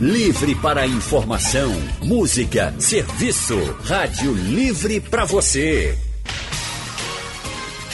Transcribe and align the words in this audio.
Livre 0.00 0.56
para 0.56 0.88
informação, 0.88 1.70
música, 2.02 2.74
serviço. 2.80 3.56
Rádio 3.84 4.32
Livre 4.32 5.00
para 5.00 5.24
você. 5.24 5.96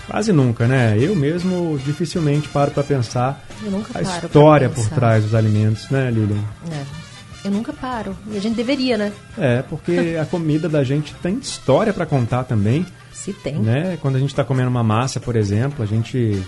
Quase 0.07 0.33
nunca, 0.33 0.67
né? 0.67 0.97
Eu 0.99 1.15
mesmo 1.15 1.79
dificilmente 1.85 2.49
paro 2.49 2.71
para 2.71 2.83
pensar 2.83 3.45
a 3.95 4.01
história 4.01 4.71
por 4.71 4.89
trás 4.89 5.25
dos 5.25 5.35
alimentos, 5.35 5.91
né, 5.91 6.11
Lilian? 6.11 6.43
É. 6.73 7.09
Eu 7.45 7.51
nunca 7.51 7.73
paro. 7.73 8.17
E 8.31 8.37
a 8.37 8.41
gente 8.41 8.57
deveria, 8.57 8.97
né? 8.97 9.13
É, 9.37 9.63
porque 9.63 10.17
a 10.21 10.25
comida 10.25 10.69
da 10.69 10.83
gente 10.83 11.15
tem 11.15 11.39
história 11.39 11.93
para 11.93 12.07
contar 12.07 12.45
também. 12.45 12.87
Se 13.13 13.33
tem. 13.33 13.57
Né? 13.57 13.99
Quando 14.01 14.17
a 14.17 14.19
gente 14.19 14.31
está 14.31 14.45
comendo 14.45 14.71
uma 14.71 14.83
massa, 14.83 15.21
por 15.21 15.37
exemplo, 15.37 15.83
a 15.83 15.87
gente 15.87 16.43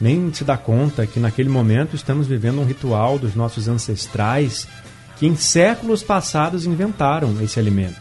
nem 0.00 0.32
se 0.32 0.44
dá 0.44 0.56
conta 0.56 1.06
que 1.06 1.20
naquele 1.20 1.48
momento 1.48 1.94
estamos 1.94 2.26
vivendo 2.26 2.60
um 2.60 2.64
ritual 2.64 3.18
dos 3.18 3.34
nossos 3.34 3.68
ancestrais 3.68 4.66
que 5.22 5.26
em 5.28 5.36
séculos 5.36 6.02
passados 6.02 6.66
inventaram 6.66 7.40
esse 7.40 7.56
alimento. 7.56 7.94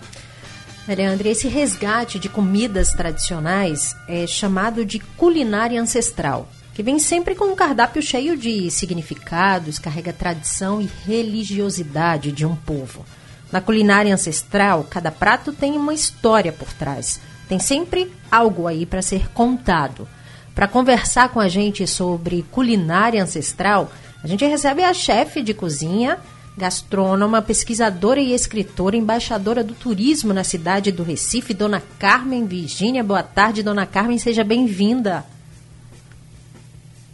Leandro, 0.87 1.27
esse 1.27 1.47
resgate 1.47 2.17
de 2.17 2.27
comidas 2.27 2.93
tradicionais 2.93 3.95
é 4.07 4.25
chamado 4.25 4.83
de 4.83 4.97
culinária 4.97 5.79
ancestral, 5.79 6.49
que 6.73 6.81
vem 6.81 6.97
sempre 6.97 7.35
com 7.35 7.45
um 7.45 7.55
cardápio 7.55 8.01
cheio 8.01 8.35
de 8.35 8.71
significados, 8.71 9.77
carrega 9.77 10.11
tradição 10.11 10.81
e 10.81 10.89
religiosidade 11.05 12.31
de 12.31 12.43
um 12.43 12.55
povo. 12.55 13.05
Na 13.51 13.61
culinária 13.61 14.11
ancestral, 14.11 14.87
cada 14.89 15.11
prato 15.11 15.53
tem 15.53 15.73
uma 15.73 15.93
história 15.93 16.51
por 16.51 16.73
trás. 16.73 17.21
Tem 17.47 17.59
sempre 17.59 18.11
algo 18.31 18.65
aí 18.65 18.83
para 18.83 19.03
ser 19.03 19.29
contado. 19.29 20.07
Para 20.55 20.67
conversar 20.67 21.29
com 21.29 21.39
a 21.39 21.47
gente 21.47 21.85
sobre 21.85 22.43
culinária 22.49 23.21
ancestral, 23.21 23.91
a 24.23 24.27
gente 24.27 24.43
recebe 24.43 24.83
a 24.83 24.91
chefe 24.91 25.43
de 25.43 25.53
cozinha, 25.53 26.17
gastrônoma, 26.57 27.41
pesquisadora 27.41 28.19
e 28.19 28.33
escritora, 28.33 28.97
embaixadora 28.97 29.63
do 29.63 29.73
turismo 29.73 30.33
na 30.33 30.43
cidade 30.43 30.91
do 30.91 31.03
Recife, 31.03 31.53
Dona 31.53 31.81
Carmen 31.97 32.45
Virgínia. 32.45 33.03
Boa 33.03 33.23
tarde, 33.23 33.63
Dona 33.63 33.85
Carmen, 33.85 34.17
seja 34.17 34.43
bem-vinda. 34.43 35.25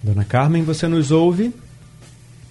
Dona 0.02 0.26
Carmen, 0.26 0.64
você 0.64 0.88
nos 0.88 1.12
ouve? 1.12 1.54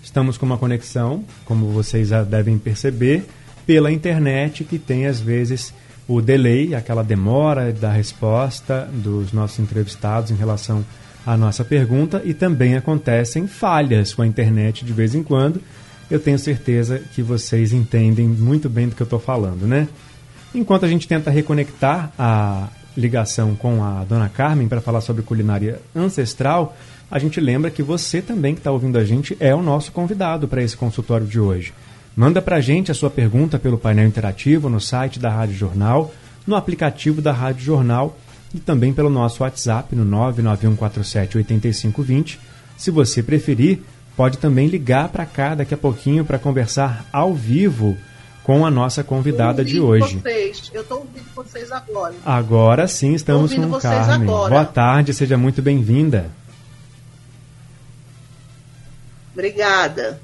Estamos 0.02 0.38
com 0.38 0.46
uma 0.46 0.58
conexão, 0.58 1.24
como 1.44 1.66
vocês 1.66 2.08
já 2.08 2.22
devem 2.22 2.58
perceber, 2.58 3.26
pela 3.66 3.90
internet, 3.90 4.62
que 4.62 4.78
tem 4.78 5.06
às 5.06 5.20
vezes 5.20 5.74
o 6.06 6.20
delay, 6.22 6.74
aquela 6.74 7.02
demora 7.02 7.72
da 7.72 7.90
resposta 7.90 8.88
dos 8.92 9.32
nossos 9.32 9.58
entrevistados 9.58 10.30
em 10.30 10.36
relação 10.36 10.84
à 11.26 11.36
nossa 11.36 11.64
pergunta, 11.64 12.22
e 12.24 12.32
também 12.32 12.76
acontecem 12.76 13.48
falhas 13.48 14.14
com 14.14 14.22
a 14.22 14.26
internet 14.26 14.84
de 14.84 14.92
vez 14.92 15.14
em 15.16 15.22
quando 15.24 15.60
eu 16.10 16.20
tenho 16.20 16.38
certeza 16.38 17.00
que 17.14 17.22
vocês 17.22 17.72
entendem 17.72 18.26
muito 18.26 18.68
bem 18.68 18.88
do 18.88 18.94
que 18.94 19.02
eu 19.02 19.06
estou 19.06 19.18
falando, 19.18 19.66
né? 19.66 19.88
Enquanto 20.54 20.84
a 20.84 20.88
gente 20.88 21.08
tenta 21.08 21.30
reconectar 21.30 22.12
a 22.18 22.68
ligação 22.96 23.54
com 23.54 23.84
a 23.84 24.04
dona 24.04 24.28
Carmen 24.28 24.68
para 24.68 24.80
falar 24.80 25.00
sobre 25.00 25.22
culinária 25.22 25.80
ancestral, 25.94 26.76
a 27.10 27.18
gente 27.18 27.40
lembra 27.40 27.70
que 27.70 27.82
você 27.82 28.22
também 28.22 28.54
que 28.54 28.60
está 28.60 28.70
ouvindo 28.70 28.98
a 28.98 29.04
gente 29.04 29.36
é 29.38 29.54
o 29.54 29.62
nosso 29.62 29.92
convidado 29.92 30.48
para 30.48 30.62
esse 30.62 30.76
consultório 30.76 31.26
de 31.26 31.38
hoje. 31.38 31.74
Manda 32.16 32.40
para 32.40 32.56
a 32.56 32.60
gente 32.60 32.90
a 32.90 32.94
sua 32.94 33.10
pergunta 33.10 33.58
pelo 33.58 33.76
painel 33.76 34.06
interativo 34.06 34.70
no 34.70 34.80
site 34.80 35.20
da 35.20 35.28
Rádio 35.28 35.54
Jornal, 35.54 36.14
no 36.46 36.56
aplicativo 36.56 37.20
da 37.20 37.32
Rádio 37.32 37.64
Jornal 37.64 38.16
e 38.54 38.58
também 38.58 38.94
pelo 38.94 39.10
nosso 39.10 39.42
WhatsApp 39.42 39.94
no 39.94 40.06
991478520. 40.06 42.38
Se 42.78 42.90
você 42.90 43.22
preferir, 43.22 43.82
pode 44.16 44.38
também 44.38 44.66
ligar 44.66 45.08
para 45.10 45.26
cá 45.26 45.54
daqui 45.54 45.74
a 45.74 45.76
pouquinho 45.76 46.24
para 46.24 46.38
conversar 46.38 47.04
ao 47.12 47.34
vivo 47.34 47.96
com 48.42 48.64
a 48.64 48.70
nossa 48.70 49.04
convidada 49.04 49.64
de 49.64 49.80
hoje. 49.80 50.18
Vocês. 50.18 50.70
Eu 50.72 50.82
estou 50.82 51.00
ouvindo 51.00 51.26
vocês 51.34 51.70
agora. 51.70 52.14
Agora 52.24 52.88
sim, 52.88 53.12
estamos 53.12 53.52
com 53.52 53.78
Carmen. 53.78 54.28
Agora. 54.28 54.50
Boa 54.50 54.64
tarde, 54.64 55.12
seja 55.12 55.36
muito 55.36 55.60
bem-vinda. 55.60 56.30
Obrigada. 59.34 60.20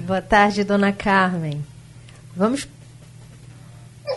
boa 0.00 0.20
tarde, 0.20 0.64
dona 0.64 0.92
Carmen. 0.92 1.64
Vamos. 2.34 2.66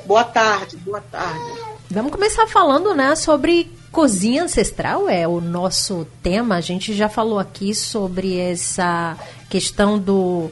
Boa 0.06 0.24
tarde, 0.24 0.78
boa 0.78 1.02
tarde. 1.02 1.62
Vamos 1.92 2.12
começar 2.12 2.48
falando, 2.48 2.96
né, 2.96 3.16
sobre 3.16 3.70
Cozinha 3.92 4.46
ancestral 4.46 5.10
é 5.10 5.28
o 5.28 5.42
nosso 5.42 6.08
tema. 6.24 6.56
A 6.56 6.62
gente 6.62 6.94
já 6.94 7.10
falou 7.10 7.38
aqui 7.38 7.76
sobre 7.76 8.38
essa 8.38 9.18
questão 9.50 10.00
do 10.00 10.50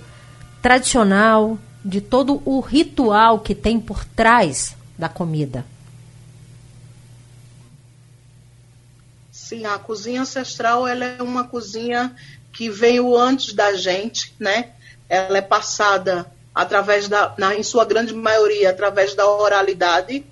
tradicional, 0.62 1.58
de 1.84 2.02
todo 2.02 2.42
o 2.44 2.60
ritual 2.60 3.40
que 3.40 3.56
tem 3.56 3.80
por 3.80 4.04
trás 4.04 4.76
da 4.98 5.08
comida. 5.08 5.66
Sim, 9.32 9.66
a 9.66 9.80
cozinha 9.80 10.24
ancestral 10.24 10.86
ela 10.86 11.06
é 11.06 11.24
uma 11.24 11.46
cozinha 11.46 12.14
que 12.52 12.70
veio 12.70 13.18
antes 13.18 13.54
da 13.54 13.74
gente, 13.74 14.36
né? 14.38 14.72
Ela 15.08 15.38
é 15.38 15.42
passada 15.42 16.30
através 16.54 17.08
da, 17.08 17.34
na, 17.38 17.56
em 17.56 17.64
sua 17.64 17.86
grande 17.86 18.14
maioria, 18.14 18.70
através 18.70 19.16
da 19.16 19.26
oralidade, 19.26 20.26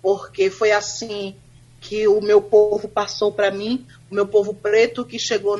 porque 0.00 0.48
foi 0.48 0.72
assim 0.72 1.36
que 1.94 2.08
o 2.08 2.20
meu 2.20 2.42
povo 2.42 2.88
passou 2.88 3.30
para 3.30 3.52
mim, 3.52 3.86
o 4.10 4.14
meu 4.16 4.26
povo 4.26 4.52
preto 4.52 5.04
que 5.04 5.16
chegou 5.16 5.56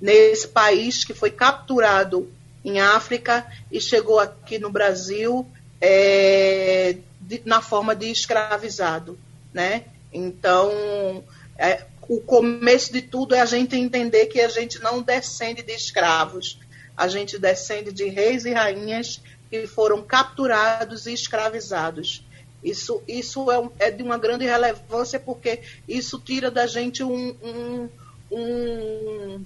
nesse 0.00 0.48
país, 0.48 1.04
que 1.04 1.12
foi 1.12 1.30
capturado 1.30 2.32
em 2.64 2.80
África 2.80 3.46
e 3.70 3.78
chegou 3.78 4.18
aqui 4.18 4.58
no 4.58 4.70
Brasil 4.70 5.46
é, 5.82 6.96
de, 7.20 7.42
na 7.44 7.60
forma 7.60 7.94
de 7.94 8.10
escravizado, 8.10 9.18
né? 9.52 9.84
Então, 10.10 11.22
é, 11.58 11.84
o 12.08 12.22
começo 12.22 12.90
de 12.90 13.02
tudo 13.02 13.34
é 13.34 13.40
a 13.42 13.44
gente 13.44 13.76
entender 13.76 14.24
que 14.26 14.40
a 14.40 14.48
gente 14.48 14.82
não 14.82 15.02
descende 15.02 15.62
de 15.62 15.72
escravos, 15.72 16.58
a 16.96 17.06
gente 17.06 17.38
descende 17.38 17.92
de 17.92 18.06
reis 18.06 18.46
e 18.46 18.54
rainhas 18.54 19.20
que 19.50 19.66
foram 19.66 20.02
capturados 20.02 21.06
e 21.06 21.12
escravizados. 21.12 22.23
Isso, 22.64 23.02
isso 23.06 23.50
é, 23.50 23.68
é, 23.78 23.90
de 23.90 24.02
uma 24.02 24.16
grande 24.16 24.46
relevância 24.46 25.20
porque 25.20 25.60
isso 25.86 26.18
tira 26.18 26.50
da 26.50 26.66
gente 26.66 27.04
um, 27.04 27.36
um, 27.42 27.88
um 28.30 29.44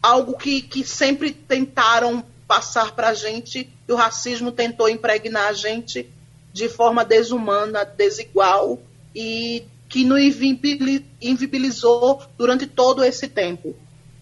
algo 0.00 0.38
que, 0.38 0.62
que 0.62 0.84
sempre 0.86 1.32
tentaram 1.32 2.24
passar 2.46 2.94
para 2.94 3.08
a 3.08 3.14
gente 3.14 3.68
e 3.86 3.92
o 3.92 3.96
racismo 3.96 4.52
tentou 4.52 4.88
impregnar 4.88 5.48
a 5.48 5.52
gente 5.52 6.08
de 6.52 6.68
forma 6.68 7.04
desumana, 7.04 7.84
desigual 7.84 8.80
e 9.14 9.64
que 9.88 10.04
nos 10.04 10.20
invibilizou 11.20 12.22
durante 12.36 12.66
todo 12.66 13.02
esse 13.02 13.26
tempo. 13.26 13.74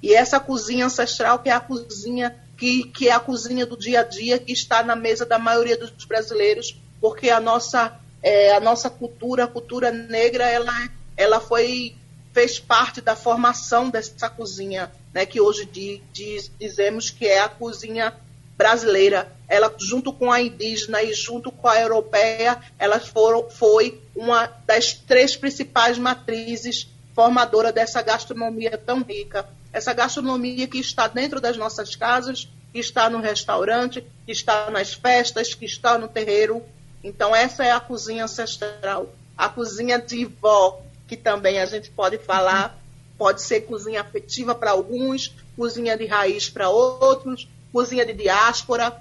E 0.03 0.15
essa 0.15 0.41
cozinha 0.41 0.87
ancestral, 0.87 1.41
que 1.41 1.51
é 1.51 1.53
a 1.53 1.61
cozinha 1.61 2.35
que, 2.57 2.85
que 2.85 3.09
é 3.09 3.13
a 3.13 3.21
cozinha 3.21 3.67
do 3.67 3.77
dia 3.77 4.01
a 4.01 4.03
dia, 4.03 4.39
que 4.39 4.53
está 4.53 4.83
na 4.83 4.97
mesa 4.97 5.27
da 5.27 5.39
maioria 5.39 5.77
dos 5.77 5.91
brasileiros, 6.05 6.75
porque 7.01 7.31
a 7.31 7.41
nossa, 7.41 7.99
é, 8.23 8.53
a 8.53 8.61
nossa 8.61 8.91
cultura, 8.91 9.45
a 9.45 9.49
cultura 9.49 9.91
negra, 9.91 10.45
ela, 10.49 10.89
ela 11.17 11.41
foi 11.41 11.95
fez 12.33 12.59
parte 12.59 13.01
da 13.01 13.17
formação 13.17 13.89
dessa 13.89 14.29
cozinha, 14.29 14.93
né, 15.15 15.25
que 15.25 15.41
hoje 15.41 15.65
diz, 15.65 16.51
dizemos 16.59 17.09
que 17.09 17.27
é 17.27 17.41
a 17.41 17.49
cozinha 17.49 18.13
brasileira. 18.59 19.33
Ela, 19.49 19.73
junto 19.79 20.13
com 20.13 20.31
a 20.31 20.39
indígena 20.39 21.03
e 21.03 21.15
junto 21.15 21.51
com 21.51 21.67
a 21.67 21.81
europeia, 21.81 22.61
elas 22.79 23.09
foram, 23.09 23.49
foi 23.49 24.03
uma 24.15 24.53
das 24.67 24.93
três 24.93 25.35
principais 25.35 25.97
matrizes 25.97 26.87
formadora 27.15 27.73
dessa 27.73 28.03
gastronomia 28.03 28.77
tão 28.77 29.03
rica. 29.03 29.49
Essa 29.73 29.95
gastronomia 29.95 30.67
que 30.67 30.79
está 30.79 31.09
dentro 31.09 31.41
das 31.41 31.57
nossas 31.57 31.97
casas, 31.97 32.49
que 32.71 32.79
está 32.79 33.09
no 33.09 33.21
restaurante, 33.21 34.05
que 34.27 34.33
está 34.33 34.71
nas 34.71 34.93
festas, 34.93 35.55
que 35.55 35.65
está 35.65 35.97
no 35.97 36.07
terreiro, 36.09 36.63
então, 37.03 37.35
essa 37.35 37.65
é 37.65 37.71
a 37.71 37.81
cozinha 37.81 38.25
ancestral. 38.25 39.15
A 39.37 39.49
cozinha 39.49 39.99
de 39.99 40.25
vó, 40.25 40.81
que 41.07 41.17
também 41.17 41.59
a 41.59 41.67
gente 41.67 41.91
pode 41.91 42.19
falar, 42.19 42.79
pode 43.19 43.43
ser 43.43 43.63
cozinha 43.63 44.01
afetiva 44.01 44.55
para 44.55 44.71
alguns, 44.71 45.35
cozinha 45.57 45.97
de 45.97 46.07
raiz 46.07 46.49
para 46.49 46.69
outros, 46.69 47.49
cozinha 47.73 48.05
de 48.05 48.13
diáspora, 48.13 48.97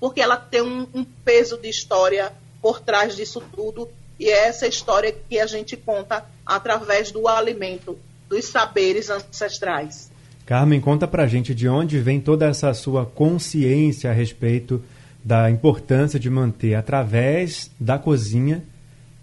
porque 0.00 0.20
ela 0.20 0.36
tem 0.36 0.62
um, 0.62 0.86
um 0.94 1.04
peso 1.04 1.56
de 1.58 1.68
história 1.68 2.32
por 2.60 2.80
trás 2.80 3.14
disso 3.14 3.42
tudo 3.54 3.88
E 4.18 4.28
é 4.28 4.46
essa 4.46 4.66
história 4.66 5.14
que 5.28 5.38
a 5.38 5.46
gente 5.46 5.76
conta 5.76 6.24
através 6.46 7.10
do 7.10 7.28
alimento, 7.28 7.98
dos 8.28 8.46
saberes 8.46 9.10
ancestrais. 9.10 10.10
Carmen, 10.46 10.80
conta 10.80 11.08
pra 11.08 11.26
gente 11.26 11.54
de 11.54 11.68
onde 11.68 11.98
vem 11.98 12.20
toda 12.20 12.46
essa 12.46 12.72
sua 12.74 13.04
consciência 13.06 14.10
a 14.10 14.12
respeito 14.12 14.82
da 15.24 15.50
importância 15.50 16.20
de 16.20 16.28
manter, 16.28 16.74
através 16.74 17.70
da 17.80 17.98
cozinha, 17.98 18.62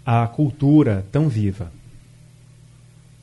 a 0.04 0.28
cultura 0.28 1.06
tão 1.12 1.30
viva. 1.30 1.72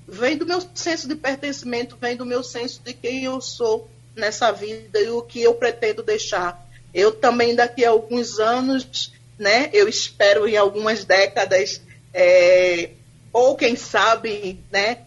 Vem 0.07 0.39
do 0.39 0.47
meu 0.47 0.63
senso 0.75 1.09
de 1.09 1.17
pertencimento, 1.17 1.99
vem 2.01 2.17
do 2.17 2.25
meu 2.25 2.43
senso 2.45 2.81
de 2.85 2.95
quem 2.95 3.25
eu 3.25 3.41
sou 3.41 3.91
nessa 4.15 4.53
vida 4.53 5.01
e 5.01 5.11
o 5.11 5.23
que 5.23 5.43
eu 5.43 5.55
pretendo 5.55 6.05
deixar. 6.05 6.67
Eu 6.95 7.13
também, 7.13 7.55
daqui 7.55 7.85
a 7.85 7.91
alguns 7.91 8.39
anos, 8.39 9.13
né, 9.39 9.69
eu 9.73 9.89
espero 9.89 10.49
em 10.49 10.57
algumas 10.57 11.05
décadas, 11.05 11.83
é, 12.15 12.91
ou 13.33 13.57
quem 13.57 13.75
sabe, 13.77 14.61
né, 14.71 14.99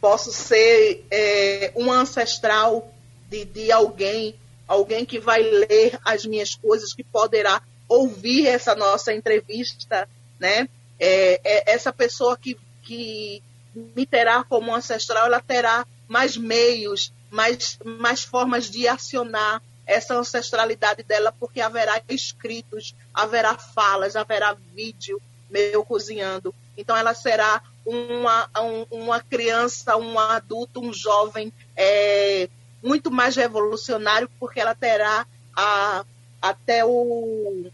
posso 0.00 0.32
ser 0.32 1.04
é, 1.10 1.72
um 1.74 1.90
ancestral 1.90 2.92
de, 3.28 3.44
de 3.44 3.72
alguém, 3.72 4.36
alguém 4.66 5.04
que 5.04 5.18
vai 5.18 5.42
ler 5.42 5.98
as 6.04 6.24
minhas 6.24 6.54
coisas, 6.54 6.92
que 6.92 7.04
poderá 7.04 7.62
ouvir 7.88 8.46
essa 8.46 8.74
nossa 8.74 9.12
entrevista, 9.14 10.08
né? 10.38 10.68
É, 10.98 11.40
é, 11.44 11.72
essa 11.72 11.92
pessoa 11.92 12.36
que, 12.36 12.58
que 12.82 13.42
me 13.74 14.06
terá 14.06 14.42
como 14.44 14.74
ancestral, 14.74 15.26
ela 15.26 15.40
terá 15.40 15.86
mais 16.08 16.36
meios, 16.36 17.12
mais, 17.30 17.78
mais 17.84 18.22
formas 18.22 18.70
de 18.70 18.88
acionar 18.88 19.62
essa 19.86 20.14
ancestralidade 20.14 21.02
dela, 21.02 21.32
porque 21.38 21.60
haverá 21.60 22.02
escritos, 22.08 22.94
haverá 23.14 23.56
falas, 23.56 24.16
haverá 24.16 24.56
vídeo 24.74 25.20
meu 25.48 25.84
cozinhando. 25.84 26.54
Então 26.76 26.96
ela 26.96 27.14
será 27.14 27.62
uma, 27.84 28.50
uma 28.90 29.20
criança, 29.20 29.96
um 29.96 30.18
adulto, 30.18 30.80
um 30.80 30.92
jovem 30.92 31.52
é, 31.76 32.48
muito 32.86 33.10
mais 33.10 33.34
revolucionário, 33.34 34.30
porque 34.38 34.60
ela 34.60 34.74
terá 34.74 35.26
a, 35.54 36.04
até 36.40 36.84
o. 36.84 37.66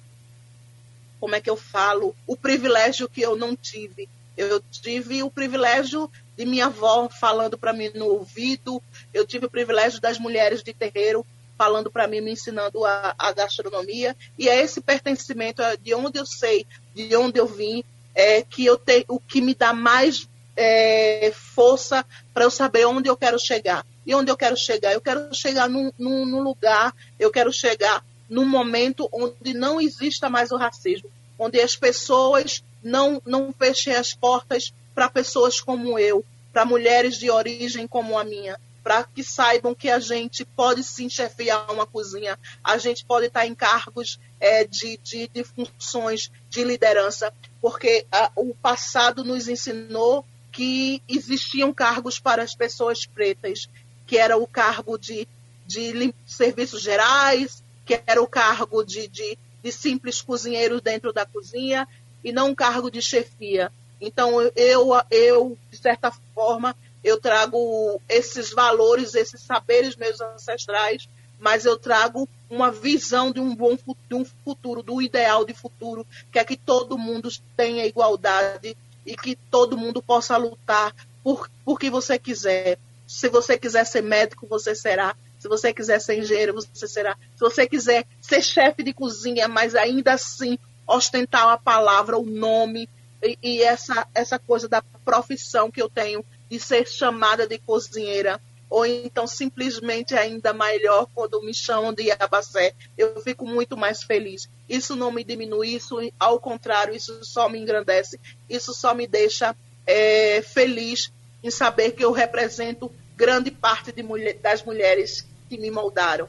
Como 1.20 1.34
é 1.34 1.40
que 1.40 1.50
eu 1.50 1.56
falo? 1.56 2.16
O 2.26 2.36
privilégio 2.36 3.08
que 3.08 3.20
eu 3.20 3.36
não 3.36 3.54
tive. 3.54 4.08
Eu 4.36 4.62
tive 4.70 5.22
o 5.22 5.30
privilégio 5.30 6.10
de 6.36 6.46
minha 6.46 6.66
avó 6.66 7.08
falando 7.10 7.58
para 7.58 7.74
mim 7.74 7.90
no 7.94 8.06
ouvido, 8.06 8.82
eu 9.12 9.26
tive 9.26 9.44
o 9.44 9.50
privilégio 9.50 10.00
das 10.00 10.18
mulheres 10.18 10.62
de 10.62 10.72
terreiro 10.72 11.24
falando 11.58 11.90
para 11.90 12.08
mim, 12.08 12.22
me 12.22 12.32
ensinando 12.32 12.84
a, 12.84 13.14
a, 13.18 13.30
gastronomia, 13.30 14.16
e 14.38 14.48
é 14.48 14.60
esse 14.62 14.80
pertencimento 14.80 15.60
é 15.62 15.76
de 15.76 15.94
onde 15.94 16.18
eu 16.18 16.26
sei, 16.26 16.66
de 16.94 17.14
onde 17.14 17.38
eu 17.38 17.46
vim, 17.46 17.84
é, 18.14 18.42
que 18.42 18.64
eu 18.64 18.76
tenho, 18.78 19.04
o 19.06 19.20
que 19.20 19.40
me 19.42 19.54
dá 19.54 19.72
mais 19.72 20.26
é, 20.56 21.30
força 21.32 22.04
para 22.32 22.44
eu 22.44 22.50
saber 22.50 22.86
onde 22.86 23.08
eu 23.08 23.16
quero 23.16 23.38
chegar. 23.38 23.86
E 24.06 24.14
onde 24.14 24.30
eu 24.30 24.36
quero 24.36 24.56
chegar? 24.56 24.92
Eu 24.92 25.00
quero 25.00 25.34
chegar 25.34 25.68
num, 25.68 25.92
num, 25.98 26.26
num 26.26 26.42
lugar, 26.42 26.94
eu 27.18 27.30
quero 27.30 27.52
chegar 27.52 28.04
num 28.28 28.44
momento 28.46 29.08
onde 29.12 29.52
não 29.54 29.80
exista 29.80 30.30
mais 30.30 30.50
o 30.50 30.56
racismo, 30.56 31.10
onde 31.38 31.60
as 31.60 31.76
pessoas 31.76 32.62
não, 32.82 33.20
não 33.24 33.52
fechem 33.52 33.94
as 33.94 34.14
portas 34.14 34.72
para 34.94 35.10
pessoas 35.10 35.60
como 35.60 35.98
eu, 35.98 36.24
para 36.52 36.64
mulheres 36.64 37.16
de 37.16 37.30
origem 37.30 37.86
como 37.86 38.18
a 38.18 38.24
minha, 38.24 38.58
para 38.82 39.04
que 39.04 39.22
saibam 39.22 39.74
que 39.74 39.88
a 39.88 39.98
gente 39.98 40.44
pode 40.44 40.82
sim 40.82 41.08
chefiar 41.08 41.70
uma 41.70 41.86
cozinha, 41.86 42.38
a 42.62 42.76
gente 42.78 43.04
pode 43.04 43.26
estar 43.26 43.46
em 43.46 43.54
cargos 43.54 44.18
é, 44.40 44.64
de, 44.64 44.98
de, 44.98 45.28
de, 45.28 45.44
funções 45.44 46.30
de 46.50 46.64
liderança, 46.64 47.32
porque 47.60 48.06
a, 48.10 48.30
o 48.34 48.54
passado 48.54 49.24
nos 49.24 49.48
ensinou 49.48 50.24
que 50.50 51.02
existiam 51.08 51.72
cargos 51.72 52.18
para 52.18 52.42
as 52.42 52.54
pessoas 52.54 53.06
pretas, 53.06 53.68
que 54.12 54.18
era 54.18 54.36
o 54.36 54.46
cargo 54.46 54.98
de, 54.98 55.26
de 55.66 56.14
serviços 56.26 56.82
gerais, 56.82 57.64
que 57.86 57.98
era 58.06 58.20
o 58.20 58.26
cargo 58.26 58.84
de, 58.84 59.08
de, 59.08 59.38
de 59.62 59.72
simples 59.72 60.20
cozinheiro 60.20 60.82
dentro 60.82 61.14
da 61.14 61.24
cozinha, 61.24 61.88
e 62.22 62.30
não 62.30 62.50
um 62.50 62.54
cargo 62.54 62.90
de 62.90 63.00
chefia. 63.00 63.72
Então, 63.98 64.38
eu, 64.54 64.90
eu, 65.10 65.56
de 65.70 65.78
certa 65.78 66.12
forma, 66.34 66.76
eu 67.02 67.18
trago 67.18 67.98
esses 68.06 68.50
valores, 68.50 69.14
esses 69.14 69.40
saberes 69.40 69.96
meus 69.96 70.20
ancestrais, 70.20 71.08
mas 71.40 71.64
eu 71.64 71.78
trago 71.78 72.28
uma 72.50 72.70
visão 72.70 73.32
de 73.32 73.40
um 73.40 73.56
bom 73.56 73.78
de 74.10 74.14
um 74.14 74.26
futuro, 74.44 74.82
do 74.82 75.00
ideal 75.00 75.42
de 75.42 75.54
futuro, 75.54 76.06
que 76.30 76.38
é 76.38 76.44
que 76.44 76.58
todo 76.58 76.98
mundo 76.98 77.30
tenha 77.56 77.86
igualdade 77.86 78.76
e 79.06 79.16
que 79.16 79.36
todo 79.50 79.78
mundo 79.78 80.02
possa 80.02 80.36
lutar 80.36 80.94
por, 81.24 81.50
por 81.64 81.80
que 81.80 81.88
você 81.88 82.18
quiser. 82.18 82.78
Se 83.12 83.28
você 83.28 83.58
quiser 83.58 83.84
ser 83.84 84.02
médico, 84.02 84.46
você 84.46 84.74
será. 84.74 85.14
Se 85.38 85.46
você 85.46 85.72
quiser 85.72 86.00
ser 86.00 86.18
engenheiro, 86.18 86.54
você 86.54 86.88
será. 86.88 87.14
Se 87.34 87.40
você 87.40 87.66
quiser 87.68 88.06
ser 88.22 88.42
chefe 88.42 88.82
de 88.82 88.94
cozinha, 88.94 89.46
mas 89.48 89.74
ainda 89.74 90.14
assim 90.14 90.58
ostentar 90.86 91.46
a 91.48 91.58
palavra, 91.58 92.18
o 92.18 92.24
nome 92.24 92.88
e, 93.22 93.38
e 93.42 93.62
essa, 93.62 94.06
essa 94.14 94.38
coisa 94.38 94.66
da 94.66 94.82
profissão 95.04 95.70
que 95.70 95.80
eu 95.80 95.90
tenho 95.90 96.24
de 96.50 96.58
ser 96.58 96.88
chamada 96.88 97.46
de 97.46 97.58
cozinheira, 97.58 98.40
ou 98.68 98.86
então 98.86 99.26
simplesmente 99.26 100.14
ainda 100.14 100.54
melhor 100.54 101.06
quando 101.14 101.42
me 101.42 101.52
chamam 101.52 101.92
de 101.92 102.10
Abacé, 102.12 102.74
eu 102.96 103.20
fico 103.20 103.46
muito 103.46 103.76
mais 103.76 104.02
feliz. 104.02 104.48
Isso 104.66 104.96
não 104.96 105.12
me 105.12 105.22
diminui, 105.22 105.74
isso 105.74 105.98
ao 106.18 106.40
contrário, 106.40 106.94
isso 106.94 107.22
só 107.24 107.46
me 107.46 107.58
engrandece, 107.58 108.18
isso 108.48 108.72
só 108.72 108.94
me 108.94 109.06
deixa 109.06 109.54
é, 109.86 110.40
feliz 110.40 111.12
em 111.44 111.50
saber 111.50 111.92
que 111.92 112.04
eu 112.04 112.12
represento 112.12 112.90
grande 113.16 113.50
parte 113.50 114.02
mulher, 114.02 114.36
das 114.42 114.64
mulheres 114.64 115.26
que 115.48 115.58
me 115.58 115.70
moldaram. 115.70 116.28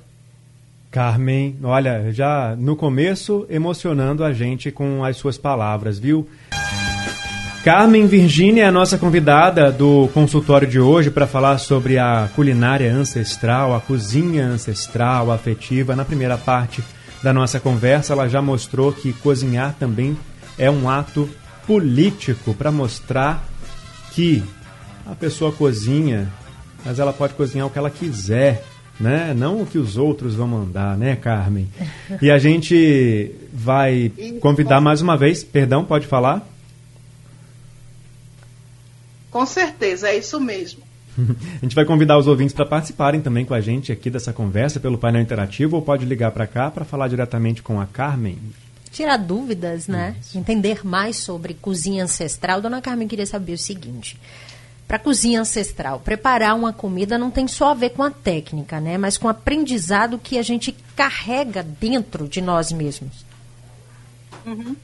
Carmen, 0.92 1.58
olha, 1.64 2.12
já 2.12 2.56
no 2.56 2.76
começo 2.76 3.48
emocionando 3.50 4.24
a 4.24 4.32
gente 4.32 4.72
com 4.72 5.04
as 5.04 5.18
suas 5.18 5.38
palavras, 5.38 5.98
viu? 5.98 6.30
Carmen 7.64 8.06
Virginia 8.06 8.66
é 8.66 8.68
a 8.68 8.72
nossa 8.72 8.98
convidada 8.98 9.72
do 9.72 10.10
consultório 10.14 10.68
de 10.68 10.80
hoje 10.80 11.10
para 11.10 11.26
falar 11.26 11.58
sobre 11.60 11.98
a 11.98 12.30
culinária 12.36 12.94
ancestral, 12.94 13.74
a 13.74 13.80
cozinha 13.80 14.46
ancestral, 14.46 15.32
afetiva. 15.32 15.96
Na 15.96 16.04
primeira 16.04 16.38
parte 16.38 16.84
da 17.24 17.32
nossa 17.32 17.62
conversa, 17.62 18.12
ela 18.12 18.28
já 18.28 18.42
mostrou 18.42 18.92
que 18.92 19.14
cozinhar 19.14 19.74
também 19.80 20.18
é 20.58 20.70
um 20.70 20.90
ato 20.90 21.30
político 21.66 22.54
para 22.54 22.70
mostrar 22.70 23.48
que 24.12 24.44
a 25.06 25.16
pessoa 25.16 25.52
cozinha, 25.52 26.30
mas 26.86 27.00
ela 27.00 27.14
pode 27.14 27.34
cozinhar 27.34 27.68
o 27.68 27.70
que 27.70 27.78
ela 27.78 27.90
quiser, 27.90 28.64
né? 29.00 29.34
Não 29.36 29.62
o 29.62 29.66
que 29.66 29.78
os 29.78 29.98
outros 29.98 30.36
vão 30.36 30.48
mandar, 30.48 30.98
né, 30.98 31.16
Carmen? 31.16 31.70
E 32.22 32.30
a 32.30 32.38
gente 32.38 33.32
vai 33.54 34.12
convidar 34.40 34.82
mais 34.82 35.02
uma 35.02 35.18
vez, 35.18 35.44
perdão, 35.44 35.86
pode 35.86 36.08
falar? 36.08 36.48
Com 39.32 39.46
certeza, 39.46 40.10
é 40.10 40.18
isso 40.18 40.40
mesmo. 40.40 40.84
a 41.18 41.66
gente 41.66 41.76
vai 41.76 41.86
convidar 41.86 42.18
os 42.18 42.28
ouvintes 42.28 42.54
para 42.54 42.66
participarem 42.66 43.22
também 43.22 43.46
com 43.46 43.54
a 43.54 43.62
gente 43.62 43.92
aqui 43.92 44.10
dessa 44.10 44.34
conversa 44.34 44.80
pelo 44.80 44.98
painel 44.98 45.22
interativo 45.22 45.76
ou 45.76 45.82
pode 45.82 46.06
ligar 46.06 46.32
para 46.32 46.48
cá 46.48 46.70
para 46.72 46.86
falar 46.86 47.08
diretamente 47.08 47.62
com 47.62 47.80
a 47.80 47.86
Carmen. 47.86 48.38
Tirar 48.92 49.18
dúvidas, 49.18 49.88
né? 49.88 50.16
Isso. 50.22 50.38
Entender 50.38 50.86
mais 50.86 51.18
sobre 51.18 51.56
cozinha 51.56 52.04
ancestral. 52.04 52.62
Dona 52.62 52.80
Carmen 52.80 53.08
queria 53.08 53.26
saber 53.26 53.54
o 53.54 53.58
seguinte: 53.58 54.20
para 54.94 55.00
cozinha 55.00 55.42
ancestral, 55.42 56.00
preparar 56.00 56.54
uma 56.56 56.72
comida 56.72 57.18
não 57.18 57.32
tem 57.32 57.48
só 57.48 57.70
a 57.70 57.74
ver 57.74 57.90
com 57.90 58.04
a 58.04 58.12
técnica, 58.12 58.80
né? 58.80 58.96
Mas 58.96 59.18
com 59.18 59.26
o 59.26 59.30
aprendizado 59.32 60.20
que 60.20 60.38
a 60.38 60.44
gente 60.44 60.72
carrega 60.96 61.64
dentro 61.64 62.28
de 62.28 62.40
nós 62.40 62.72
mesmos. 62.72 63.26
Uhum. 64.46 64.76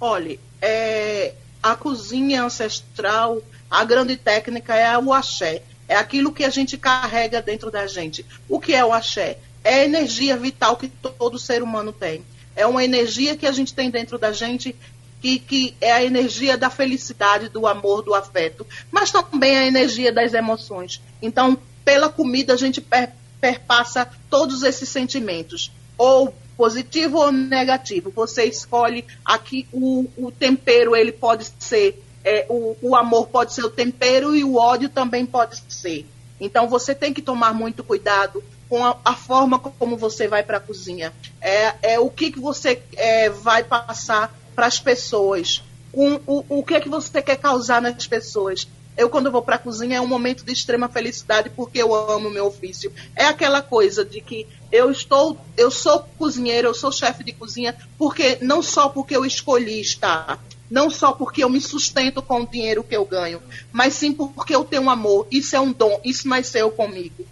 Olha, 0.00 0.38
é, 0.60 1.34
a 1.60 1.74
cozinha 1.74 2.44
ancestral, 2.44 3.42
a 3.68 3.84
grande 3.84 4.16
técnica 4.16 4.76
é 4.76 4.96
o 4.96 5.12
axé. 5.12 5.64
É 5.88 5.96
aquilo 5.96 6.32
que 6.32 6.44
a 6.44 6.48
gente 6.48 6.78
carrega 6.78 7.42
dentro 7.42 7.72
da 7.72 7.88
gente. 7.88 8.24
O 8.48 8.60
que 8.60 8.72
é 8.72 8.84
o 8.84 8.92
axé? 8.92 9.38
É 9.64 9.80
a 9.80 9.84
energia 9.84 10.36
vital 10.36 10.76
que 10.76 10.86
todo 10.86 11.40
ser 11.40 11.60
humano 11.60 11.92
tem. 11.92 12.24
É 12.54 12.64
uma 12.68 12.84
energia 12.84 13.36
que 13.36 13.48
a 13.48 13.52
gente 13.52 13.74
tem 13.74 13.90
dentro 13.90 14.16
da 14.16 14.30
gente 14.30 14.76
que, 15.22 15.38
que, 15.38 15.76
é 15.80 15.92
a 15.92 16.04
energia 16.04 16.58
da 16.58 16.68
felicidade, 16.68 17.48
do 17.48 17.66
amor, 17.66 18.02
do 18.02 18.12
afeto, 18.12 18.66
mas 18.90 19.12
também 19.12 19.56
a 19.56 19.66
energia 19.66 20.12
das 20.12 20.34
emoções. 20.34 21.00
Então, 21.22 21.56
pela 21.84 22.08
comida, 22.08 22.52
a 22.52 22.56
gente 22.56 22.80
per, 22.80 23.10
perpassa 23.40 24.10
todos 24.28 24.64
esses 24.64 24.88
sentimentos. 24.88 25.70
Ou 25.96 26.34
positivo 26.56 27.18
ou 27.18 27.32
negativo. 27.32 28.10
Você 28.10 28.44
escolhe 28.44 29.04
aqui 29.24 29.66
o, 29.72 30.06
o 30.16 30.30
tempero, 30.30 30.94
ele 30.94 31.12
pode 31.12 31.50
ser, 31.58 32.02
é, 32.24 32.46
o, 32.48 32.76
o 32.82 32.96
amor 32.96 33.28
pode 33.28 33.54
ser 33.54 33.64
o 33.64 33.70
tempero 33.70 34.34
e 34.34 34.44
o 34.44 34.56
ódio 34.56 34.88
também 34.88 35.24
pode 35.24 35.62
ser. 35.68 36.06
Então 36.40 36.68
você 36.68 36.94
tem 36.94 37.12
que 37.12 37.22
tomar 37.22 37.54
muito 37.54 37.82
cuidado 37.84 38.42
com 38.68 38.84
a, 38.84 38.96
a 39.04 39.14
forma 39.14 39.58
como 39.58 39.96
você 39.96 40.26
vai 40.26 40.42
para 40.42 40.58
a 40.58 40.60
cozinha. 40.60 41.12
É, 41.40 41.94
é 41.94 42.00
o 42.00 42.10
que, 42.10 42.30
que 42.32 42.40
você 42.40 42.82
é, 42.96 43.30
vai 43.30 43.64
passar 43.64 44.32
para 44.54 44.66
as 44.66 44.78
pessoas. 44.78 45.62
Com 45.92 46.20
o, 46.26 46.44
o 46.48 46.64
que 46.64 46.74
é 46.74 46.80
que 46.80 46.88
você 46.88 47.20
quer 47.20 47.36
causar 47.36 47.82
nas 47.82 48.06
pessoas? 48.06 48.66
Eu, 48.96 49.08
quando 49.08 49.30
vou 49.30 49.42
para 49.42 49.56
a 49.56 49.58
cozinha, 49.58 49.96
é 49.96 50.00
um 50.00 50.06
momento 50.06 50.44
de 50.44 50.52
extrema 50.52 50.88
felicidade 50.88 51.50
porque 51.50 51.80
eu 51.80 51.94
amo 51.94 52.30
meu 52.30 52.46
ofício. 52.46 52.92
É 53.16 53.24
aquela 53.24 53.62
coisa 53.62 54.04
de 54.04 54.20
que 54.20 54.46
eu 54.70 54.90
estou, 54.90 55.38
eu 55.56 55.70
sou 55.70 56.00
cozinheiro, 56.18 56.68
eu 56.68 56.74
sou 56.74 56.92
chefe 56.92 57.24
de 57.24 57.32
cozinha, 57.32 57.74
porque 57.96 58.38
não 58.42 58.62
só 58.62 58.88
porque 58.88 59.16
eu 59.16 59.24
escolhi 59.24 59.80
estar, 59.80 60.38
não 60.70 60.90
só 60.90 61.12
porque 61.12 61.42
eu 61.42 61.48
me 61.48 61.60
sustento 61.60 62.20
com 62.20 62.42
o 62.42 62.46
dinheiro 62.46 62.84
que 62.84 62.96
eu 62.96 63.04
ganho, 63.04 63.42
mas 63.70 63.94
sim 63.94 64.12
porque 64.12 64.54
eu 64.54 64.64
tenho 64.64 64.88
amor. 64.90 65.26
Isso 65.30 65.56
é 65.56 65.60
um 65.60 65.72
dom, 65.72 66.00
isso 66.04 66.28
nasceu 66.28 66.70
comigo. 66.70 67.26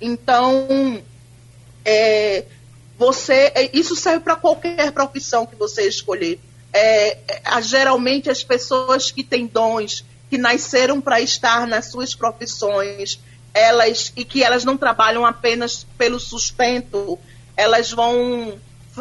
Então, 0.00 1.00
é, 1.84 2.44
você, 2.98 3.52
é, 3.54 3.70
isso 3.76 3.94
serve 3.94 4.20
para 4.20 4.36
qualquer 4.36 4.90
profissão 4.92 5.46
que 5.46 5.56
você 5.56 5.86
escolher. 5.86 6.40
É, 6.76 7.18
é, 7.28 7.62
geralmente 7.62 8.28
as 8.28 8.42
pessoas 8.42 9.12
que 9.12 9.22
têm 9.22 9.46
dons, 9.46 10.04
que 10.28 10.36
nasceram 10.36 11.00
para 11.00 11.20
estar 11.20 11.68
nas 11.68 11.86
suas 11.86 12.16
profissões, 12.16 13.20
elas 13.54 14.12
e 14.16 14.24
que 14.24 14.42
elas 14.42 14.64
não 14.64 14.76
trabalham 14.76 15.24
apenas 15.24 15.86
pelo 15.96 16.18
sustento, 16.18 17.16
elas 17.56 17.92
vão 17.92 18.58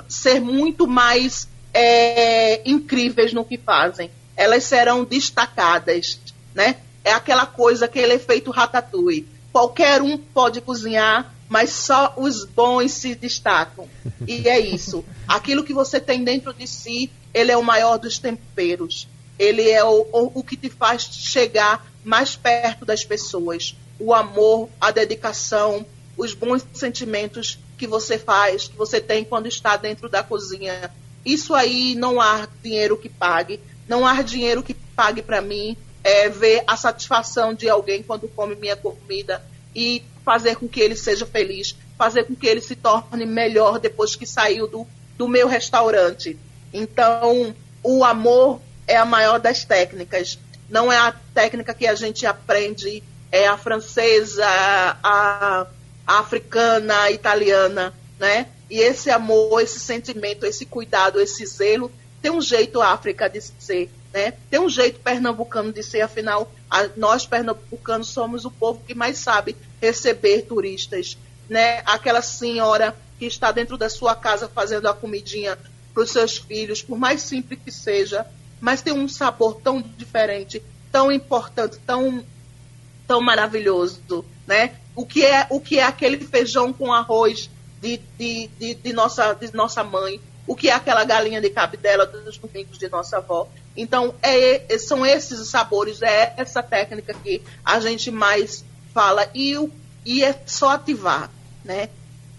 ser 0.07 0.39
muito 0.39 0.87
mais 0.87 1.47
é, 1.73 2.61
incríveis 2.69 3.33
no 3.33 3.43
que 3.43 3.57
fazem. 3.57 4.11
Elas 4.37 4.63
serão 4.65 5.03
destacadas, 5.03 6.19
né? 6.53 6.75
É 7.03 7.11
aquela 7.11 7.47
coisa, 7.47 7.85
aquele 7.85 8.13
efeito 8.13 8.51
ratatouille. 8.51 9.27
Qualquer 9.51 9.99
um 10.01 10.15
pode 10.15 10.61
cozinhar, 10.61 11.33
mas 11.49 11.71
só 11.71 12.13
os 12.17 12.45
bons 12.45 12.91
se 12.91 13.15
destacam. 13.15 13.87
E 14.27 14.47
é 14.47 14.59
isso. 14.59 15.03
Aquilo 15.27 15.63
que 15.63 15.73
você 15.73 15.99
tem 15.99 16.23
dentro 16.23 16.53
de 16.53 16.67
si, 16.67 17.11
ele 17.33 17.51
é 17.51 17.57
o 17.57 17.63
maior 17.63 17.97
dos 17.97 18.17
temperos 18.17 19.07
ele 19.37 19.69
é 19.69 19.83
o, 19.83 20.07
o, 20.11 20.39
o 20.39 20.43
que 20.43 20.55
te 20.55 20.69
faz 20.69 21.03
chegar 21.03 21.85
mais 22.03 22.35
perto 22.35 22.85
das 22.85 23.03
pessoas. 23.03 23.75
O 23.99 24.13
amor, 24.13 24.69
a 24.79 24.91
dedicação, 24.91 25.85
os 26.17 26.33
bons 26.33 26.65
sentimentos 26.73 27.59
que 27.77 27.87
você 27.87 28.17
faz, 28.17 28.67
que 28.67 28.75
você 28.75 29.01
tem 29.01 29.23
quando 29.23 29.47
está 29.47 29.75
dentro 29.75 30.07
da 30.07 30.23
cozinha. 30.23 30.91
Isso 31.25 31.53
aí 31.53 31.95
não 31.95 32.21
há 32.21 32.47
dinheiro 32.61 32.97
que 32.97 33.09
pague. 33.09 33.59
Não 33.87 34.05
há 34.05 34.21
dinheiro 34.21 34.63
que 34.63 34.73
pague 34.73 35.21
para 35.21 35.41
mim 35.41 35.75
é, 36.03 36.29
ver 36.29 36.63
a 36.67 36.77
satisfação 36.77 37.53
de 37.53 37.67
alguém 37.67 38.03
quando 38.03 38.27
come 38.27 38.55
minha 38.55 38.75
comida 38.75 39.43
e 39.75 40.03
fazer 40.23 40.55
com 40.55 40.67
que 40.67 40.79
ele 40.79 40.95
seja 40.95 41.25
feliz, 41.25 41.75
fazer 41.97 42.25
com 42.25 42.35
que 42.35 42.47
ele 42.47 42.61
se 42.61 42.75
torne 42.75 43.25
melhor 43.25 43.79
depois 43.79 44.15
que 44.15 44.25
saiu 44.25 44.67
do, 44.67 44.87
do 45.17 45.27
meu 45.27 45.47
restaurante. 45.47 46.37
Então, 46.73 47.55
o 47.83 48.03
amor 48.03 48.59
é 48.87 48.97
a 48.97 49.05
maior 49.05 49.39
das 49.39 49.63
técnicas. 49.63 50.39
Não 50.69 50.91
é 50.91 50.97
a 50.97 51.13
técnica 51.33 51.73
que 51.73 51.85
a 51.85 51.93
gente 51.93 52.25
aprende, 52.25 53.03
é 53.31 53.47
a 53.47 53.57
francesa, 53.57 54.45
a, 54.45 55.67
a 56.05 56.19
africana, 56.19 57.01
a 57.01 57.11
italiana, 57.11 57.93
né? 58.19 58.47
E 58.69 58.79
esse 58.79 59.11
amor, 59.11 59.61
esse 59.61 59.79
sentimento, 59.79 60.45
esse 60.45 60.65
cuidado, 60.65 61.19
esse 61.19 61.45
zelo, 61.45 61.91
tem 62.21 62.31
um 62.31 62.41
jeito 62.41 62.81
África 62.81 63.29
de 63.29 63.39
ser, 63.41 63.89
né? 64.11 64.33
Tem 64.49 64.59
um 64.59 64.69
jeito 64.69 64.99
pernambucano 64.99 65.71
de 65.71 65.83
ser, 65.83 66.01
afinal, 66.01 66.51
a, 66.69 66.89
nós 66.95 67.25
pernambucanos 67.25 68.07
somos 68.07 68.45
o 68.45 68.51
povo 68.51 68.81
que 68.87 68.95
mais 68.95 69.19
sabe 69.19 69.55
receber 69.81 70.43
turistas, 70.43 71.17
né? 71.47 71.83
Aquela 71.85 72.21
senhora 72.21 72.95
que 73.19 73.25
está 73.25 73.51
dentro 73.51 73.77
da 73.77 73.89
sua 73.89 74.15
casa 74.15 74.47
fazendo 74.47 74.87
a 74.87 74.93
comidinha 74.93 75.57
para 75.93 76.03
os 76.03 76.11
seus 76.11 76.37
filhos, 76.37 76.81
por 76.81 76.97
mais 76.97 77.21
simples 77.21 77.59
que 77.63 77.71
seja, 77.71 78.25
mas 78.59 78.81
tem 78.81 78.93
um 78.93 79.07
sabor 79.07 79.59
tão 79.61 79.81
diferente, 79.81 80.63
tão 80.91 81.11
importante, 81.11 81.77
tão, 81.85 82.23
tão 83.07 83.21
maravilhoso, 83.21 84.25
né? 84.47 84.75
O 84.95 85.05
que 85.05 85.25
é 85.25 85.47
o 85.49 85.59
que 85.59 85.79
é 85.79 85.83
aquele 85.83 86.17
feijão 86.17 86.71
com 86.71 86.93
arroz 86.93 87.49
de, 87.81 87.99
de, 88.17 88.47
de, 88.59 88.75
de 88.75 88.93
nossa, 88.93 89.33
de 89.33 89.53
nossa 89.53 89.83
mãe? 89.83 90.19
O 90.45 90.55
que 90.55 90.69
é 90.69 90.73
aquela 90.73 91.03
galinha 91.05 91.39
de 91.39 91.49
cabidela 91.49 92.05
dos 92.05 92.37
domingos 92.37 92.77
de 92.77 92.89
nossa 92.89 93.17
avó? 93.17 93.47
Então, 93.75 94.13
é, 94.21 94.77
são 94.77 95.05
esses 95.05 95.39
os 95.39 95.49
sabores, 95.49 96.01
é 96.01 96.33
essa 96.37 96.61
técnica 96.61 97.13
que 97.13 97.41
a 97.63 97.79
gente 97.79 98.11
mais 98.11 98.63
fala. 98.93 99.29
E, 99.33 99.55
e 100.05 100.23
é 100.23 100.39
só 100.45 100.71
ativar, 100.71 101.29
né? 101.63 101.89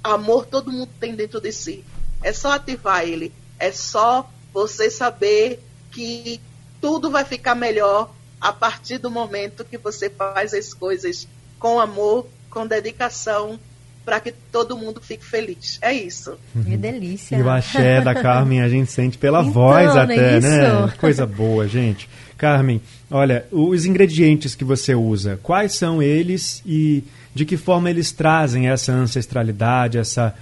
Amor 0.02 0.46
todo 0.46 0.70
mundo 0.70 0.90
tem 1.00 1.14
dentro 1.14 1.40
de 1.40 1.50
si. 1.50 1.84
É 2.23 2.32
só 2.32 2.52
ativar 2.52 3.04
ele. 3.04 3.32
É 3.58 3.70
só 3.73 4.28
você 4.52 4.90
saber 4.90 5.62
que 5.90 6.40
tudo 6.80 7.11
vai 7.11 7.25
ficar 7.25 7.54
melhor 7.54 8.12
a 8.40 8.52
partir 8.52 8.99
do 8.99 9.11
momento 9.11 9.64
que 9.64 9.78
você 9.78 10.11
faz 10.11 10.52
as 10.52 10.75
coisas 10.75 11.26
com 11.58 11.80
amor, 11.80 12.26
com 12.50 12.66
dedicação, 12.66 13.58
para 14.04 14.20
que 14.20 14.32
todo 14.52 14.76
mundo 14.76 15.00
fique 15.00 15.25
feliz. 15.25 15.78
É 15.80 15.92
isso. 15.92 16.37
Que 16.52 16.75
uhum. 16.75 16.76
delícia. 16.76 17.37
E 17.37 17.42
o 17.42 17.49
axé 17.49 18.00
da 18.02 18.14
Carmen 18.20 18.61
a 18.61 18.68
gente 18.68 18.90
sente 18.90 19.16
pela 19.16 19.40
então, 19.40 19.52
voz 19.52 19.96
até, 19.96 20.37
é 20.37 20.40
né? 20.40 20.92
Coisa 20.99 21.25
boa, 21.26 21.66
gente. 21.66 22.08
Carmen, 22.37 22.82
olha, 23.11 23.46
os 23.50 23.87
ingredientes 23.87 24.54
que 24.54 24.64
você 24.64 24.94
usa, 24.94 25.38
quais 25.42 25.73
são 25.75 26.02
eles 26.02 26.62
e 26.66 27.02
de 27.34 27.44
que 27.44 27.56
forma 27.56 27.88
eles 27.88 28.12
trazem 28.12 28.68
essa 28.68 28.92
ancestralidade, 28.92 29.99
essa 29.99 30.34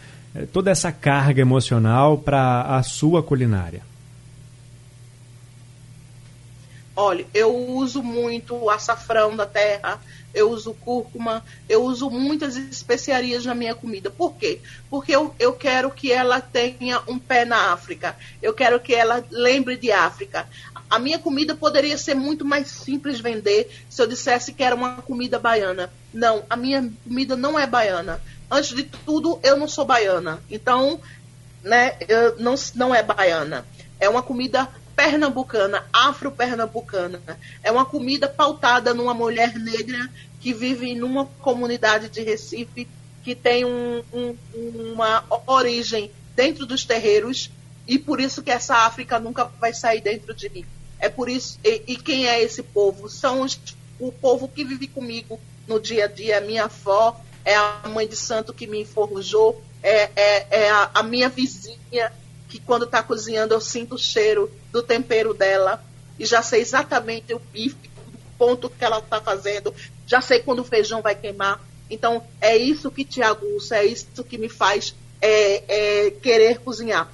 toda 0.52 0.70
essa 0.70 0.90
carga 0.90 1.40
emocional 1.40 2.18
para 2.18 2.62
a 2.76 2.82
sua 2.82 3.22
culinária? 3.22 3.82
Olha, 6.94 7.26
eu 7.32 7.54
uso 7.54 8.02
muito 8.02 8.54
o 8.54 8.68
açafrão 8.68 9.34
da 9.34 9.46
terra, 9.46 9.98
eu 10.34 10.50
uso 10.50 10.74
cúrcuma, 10.74 11.42
eu 11.66 11.82
uso 11.84 12.10
muitas 12.10 12.56
especiarias 12.56 13.46
na 13.46 13.54
minha 13.54 13.74
comida. 13.74 14.10
Por 14.10 14.34
quê? 14.34 14.60
Porque 14.90 15.14
eu, 15.14 15.34
eu 15.38 15.54
quero 15.54 15.90
que 15.90 16.12
ela 16.12 16.40
tenha 16.40 17.00
um 17.08 17.18
pé 17.18 17.46
na 17.46 17.72
África. 17.72 18.16
Eu 18.42 18.52
quero 18.52 18.78
que 18.78 18.94
ela 18.94 19.24
lembre 19.30 19.76
de 19.76 19.90
África. 19.90 20.46
A 20.88 20.98
minha 20.98 21.18
comida 21.18 21.54
poderia 21.54 21.96
ser 21.96 22.14
muito 22.14 22.44
mais 22.44 22.68
simples 22.68 23.20
vender 23.20 23.70
se 23.88 24.02
eu 24.02 24.06
dissesse 24.06 24.52
que 24.52 24.62
era 24.62 24.74
uma 24.74 24.96
comida 24.96 25.38
baiana. 25.38 25.90
Não, 26.12 26.44
a 26.48 26.56
minha 26.56 26.92
comida 27.04 27.36
não 27.36 27.58
é 27.58 27.66
baiana. 27.66 28.20
Antes 28.52 28.76
de 28.76 28.82
tudo, 28.82 29.40
eu 29.42 29.56
não 29.56 29.66
sou 29.66 29.86
baiana. 29.86 30.38
Então, 30.50 31.00
né, 31.62 31.96
não, 32.38 32.54
não 32.74 32.94
é 32.94 33.02
baiana. 33.02 33.64
É 33.98 34.10
uma 34.10 34.22
comida 34.22 34.68
pernambucana, 34.94 35.86
afro-pernambucana. 35.90 37.18
É 37.62 37.72
uma 37.72 37.86
comida 37.86 38.28
pautada 38.28 38.92
numa 38.92 39.14
mulher 39.14 39.54
negra 39.58 40.06
que 40.38 40.52
vive 40.52 40.94
numa 40.94 41.24
comunidade 41.40 42.10
de 42.10 42.20
Recife 42.20 42.86
que 43.24 43.34
tem 43.34 43.64
um, 43.64 44.04
um, 44.12 44.36
uma 44.92 45.24
origem 45.46 46.10
dentro 46.36 46.66
dos 46.66 46.84
terreiros 46.84 47.50
e 47.88 47.98
por 47.98 48.20
isso 48.20 48.42
que 48.42 48.50
essa 48.50 48.84
África 48.84 49.18
nunca 49.18 49.44
vai 49.44 49.72
sair 49.72 50.02
dentro 50.02 50.34
de 50.34 50.50
mim. 50.50 50.66
É 50.98 51.08
por 51.08 51.30
isso 51.30 51.58
e, 51.64 51.82
e 51.86 51.96
quem 51.96 52.28
é 52.28 52.42
esse 52.42 52.62
povo? 52.62 53.08
São 53.08 53.40
os, 53.40 53.58
o 53.98 54.12
povo 54.12 54.46
que 54.46 54.62
vive 54.62 54.88
comigo 54.88 55.40
no 55.66 55.80
dia 55.80 56.04
a 56.04 56.08
dia. 56.08 56.38
Minha 56.40 56.64
avó 56.64 57.18
é 57.44 57.54
a 57.54 57.82
mãe 57.88 58.06
de 58.06 58.16
santo 58.16 58.52
que 58.52 58.66
me 58.66 58.80
enforrujou, 58.80 59.62
é, 59.82 60.10
é, 60.14 60.46
é 60.50 60.70
a, 60.70 60.90
a 60.94 61.02
minha 61.02 61.28
vizinha 61.28 62.12
que 62.48 62.60
quando 62.60 62.84
está 62.84 63.02
cozinhando 63.02 63.54
eu 63.54 63.60
sinto 63.60 63.94
o 63.94 63.98
cheiro 63.98 64.50
do 64.70 64.82
tempero 64.82 65.32
dela 65.32 65.82
e 66.18 66.26
já 66.26 66.42
sei 66.42 66.60
exatamente 66.60 67.34
o 67.34 67.38
bife, 67.38 67.90
o 68.06 68.38
ponto 68.38 68.68
que 68.68 68.84
ela 68.84 68.98
está 68.98 69.20
fazendo, 69.20 69.74
já 70.06 70.20
sei 70.20 70.40
quando 70.40 70.60
o 70.60 70.64
feijão 70.64 71.00
vai 71.00 71.14
queimar. 71.14 71.60
Então 71.90 72.22
é 72.40 72.56
isso 72.56 72.90
que 72.90 73.04
te 73.04 73.22
aguça, 73.22 73.76
é 73.76 73.84
isso 73.84 74.22
que 74.24 74.38
me 74.38 74.48
faz 74.48 74.94
é, 75.20 76.06
é, 76.06 76.10
querer 76.10 76.58
cozinhar. 76.60 77.10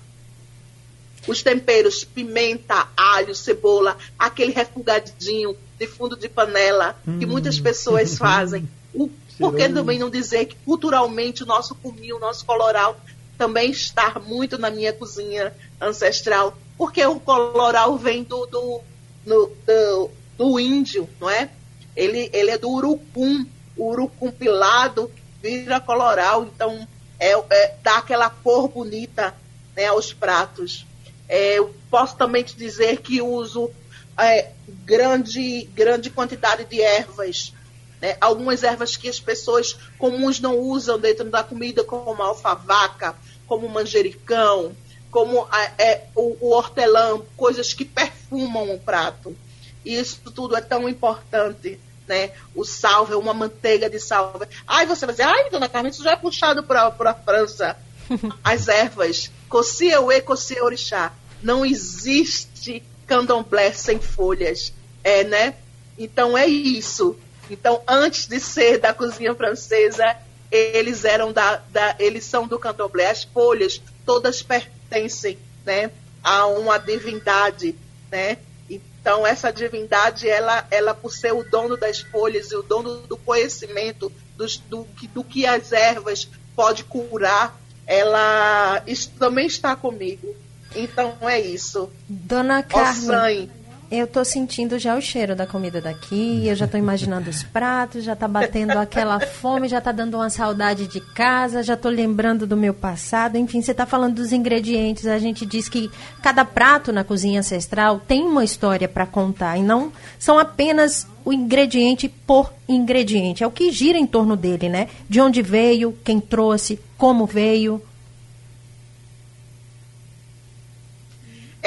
Os 1.27 1.43
temperos, 1.43 2.05
pimenta, 2.05 2.89
alho, 2.97 3.35
cebola, 3.35 3.97
aquele 4.19 4.53
refogadinho 4.53 5.57
de 5.79 5.87
fundo 5.87 6.17
de 6.17 6.29
panela 6.29 6.97
que 7.05 7.25
hum. 7.25 7.29
muitas 7.29 7.61
pessoas 7.61 8.17
fazem. 8.19 8.69
O, 8.93 9.09
por 9.39 9.55
que 9.57 9.69
também 9.69 9.99
não 9.99 10.11
dizer 10.11 10.47
que 10.47 10.57
culturalmente 10.65 11.43
o 11.43 11.47
nosso 11.47 11.75
cominho, 11.75 12.17
o 12.17 12.21
nosso 12.21 12.45
coloral 12.45 12.99
também 13.37 13.71
está 13.71 14.19
muito 14.19 14.59
na 14.59 14.69
minha 14.69 14.93
cozinha 14.93 15.55
ancestral, 15.81 16.59
porque 16.77 17.05
o 17.07 17.21
coloral 17.21 17.97
vem 17.97 18.25
do, 18.25 18.47
do, 18.47 18.81
do, 19.25 19.53
do, 19.65 20.11
do 20.37 20.61
índio, 20.61 21.09
não 21.21 21.31
é? 21.31 21.49
Ele, 21.95 22.29
ele 22.33 22.51
é 22.51 22.59
do 22.59 22.69
urucum, 22.69 23.47
o 23.77 23.91
urucum 23.91 24.31
pilado 24.33 25.11
vira 25.41 25.81
coloral, 25.81 26.45
então 26.45 26.87
é, 27.19 27.33
é, 27.33 27.75
dá 27.83 27.99
aquela 27.99 28.29
cor 28.29 28.69
bonita 28.69 29.35
né, 29.77 29.87
aos 29.87 30.13
pratos. 30.13 30.85
É, 31.29 31.59
eu 31.59 31.75
posso 31.91 32.17
também 32.17 32.43
te 32.43 32.57
dizer 32.57 33.01
que 33.01 33.23
uso 33.23 33.71
é, 34.19 34.51
grande, 34.85 35.69
grande 35.75 36.11
quantidade 36.11 36.65
de 36.65 36.81
ervas. 36.81 37.53
Né? 38.01 38.17
Algumas 38.21 38.63
ervas 38.63 38.97
que 38.97 39.09
as 39.09 39.21
pessoas 39.21 39.77
comuns 39.99 40.41
não 40.41 40.59
usam 40.59 40.99
dentro 40.99 41.29
da 41.31 41.43
comida, 41.43 41.85
como 41.85 42.23
alfavaca, 42.23 43.15
como 43.47 43.69
manjericão, 43.69 44.75
como 45.11 45.47
a, 45.51 45.65
é, 45.79 46.07
o, 46.15 46.37
o 46.41 46.51
hortelã, 46.51 47.21
coisas 47.37 47.73
que 47.73 47.85
perfumam 47.85 48.75
o 48.75 48.79
prato. 48.79 49.37
E 49.85 49.99
isso 49.99 50.21
tudo 50.35 50.57
é 50.57 50.61
tão 50.61 50.89
importante 50.89 51.81
né? 52.09 52.33
O 52.55 52.65
salve, 52.65 53.15
uma 53.15 53.35
manteiga 53.35 53.89
de 53.89 54.01
salve. 54.01 54.47
Ai, 54.67 54.87
você 54.87 55.05
vai 55.05 55.15
dizer, 55.15 55.25
ai, 55.25 55.51
dona 55.51 55.69
Carmen, 55.69 55.93
isso 55.93 56.03
já 56.03 56.13
é 56.13 56.17
puxado 56.17 56.63
para 56.65 56.89
a 56.89 57.15
França. 57.15 57.77
As 58.43 58.67
ervas, 58.67 59.31
Cossieuê, 59.49 60.23
Cossie 60.23 60.61
Orixá. 60.61 61.13
Não 61.43 61.65
existe 61.65 62.83
candomblé 63.09 63.73
sem 63.73 63.99
folhas, 63.99 64.73
é, 65.03 65.25
né? 65.25 65.55
Então 65.99 66.39
é 66.39 66.47
isso. 66.47 67.19
Então, 67.51 67.83
antes 67.89 68.27
de 68.27 68.39
ser 68.39 68.79
da 68.79 68.93
cozinha 68.93 69.35
francesa, 69.35 70.17
eles 70.51 71.05
eram 71.05 71.33
da, 71.33 71.57
da 71.71 71.97
eles 71.99 72.25
são 72.25 72.47
do 72.47 72.59
candomblé. 72.59 73.11
As 73.11 73.25
folhas 73.25 73.81
todas 74.05 74.43
pertencem, 74.43 75.39
né, 75.65 75.91
a 76.23 76.47
uma 76.47 76.79
divindade, 76.79 77.75
né? 78.11 78.37
Então, 78.69 79.27
essa 79.27 79.51
divindade, 79.51 80.29
ela, 80.29 80.67
ela 80.71 80.95
por 80.95 81.11
ser 81.11 81.33
o 81.33 81.43
dono 81.43 81.77
das 81.77 82.01
folhas 82.01 82.51
e 82.51 82.57
o 82.57 82.63
dono 82.63 82.99
do 83.07 83.17
conhecimento 83.17 84.13
dos, 84.37 84.59
do, 84.59 84.87
do 85.15 85.25
que 85.25 85.47
as 85.47 85.73
ervas 85.73 86.29
pode 86.55 86.85
curar, 86.85 87.59
ela 87.87 88.83
também 89.19 89.47
está 89.47 89.75
comigo. 89.75 90.37
Então, 90.79 91.15
é 91.23 91.41
isso. 91.41 91.91
Dona 92.09 92.63
Carmen, 92.63 93.51
eu 93.91 94.07
tô 94.07 94.23
sentindo 94.23 94.79
já 94.79 94.95
o 94.97 95.01
cheiro 95.01 95.35
da 95.35 95.47
comida 95.47 95.81
daqui, 95.81 96.47
eu 96.47 96.55
já 96.55 96.69
tô 96.69 96.77
imaginando 96.77 97.31
os 97.31 97.43
pratos, 97.43 98.05
já 98.05 98.15
tá 98.15 98.29
batendo 98.29 98.73
aquela 98.73 99.19
fome, 99.19 99.67
já 99.67 99.81
tá 99.81 99.93
dando 99.93 100.15
uma 100.19 100.29
saudade 100.29 100.87
de 100.87 101.01
casa, 101.01 101.63
já 101.63 101.75
tô 101.75 101.89
lembrando 101.89 102.47
do 102.47 102.55
meu 102.55 102.75
passado. 102.75 103.37
Enfim, 103.37 103.63
você 103.63 103.73
tá 103.73 103.87
falando 103.87 104.17
dos 104.17 104.31
ingredientes. 104.31 105.07
A 105.07 105.19
gente 105.19 105.47
diz 105.47 105.71
que 105.71 105.91
cada 106.23 106.45
prato 106.45 106.93
na 106.93 107.03
cozinha 107.03 107.41
ancestral 107.41 107.99
tem 107.99 108.23
uma 108.25 108.45
história 108.45 108.87
para 108.87 109.07
contar 109.07 109.57
e 109.57 109.63
não 109.63 109.91
são 110.19 110.39
apenas 110.39 111.07
o 111.25 111.33
ingrediente 111.33 112.09
por 112.09 112.53
ingrediente. 112.69 113.43
É 113.43 113.47
o 113.47 113.51
que 113.51 113.71
gira 113.71 113.97
em 113.99 114.07
torno 114.07 114.37
dele, 114.37 114.69
né? 114.69 114.89
De 115.09 115.19
onde 115.19 115.41
veio, 115.41 115.97
quem 116.05 116.21
trouxe, 116.21 116.79
como 116.99 117.25
veio. 117.25 117.83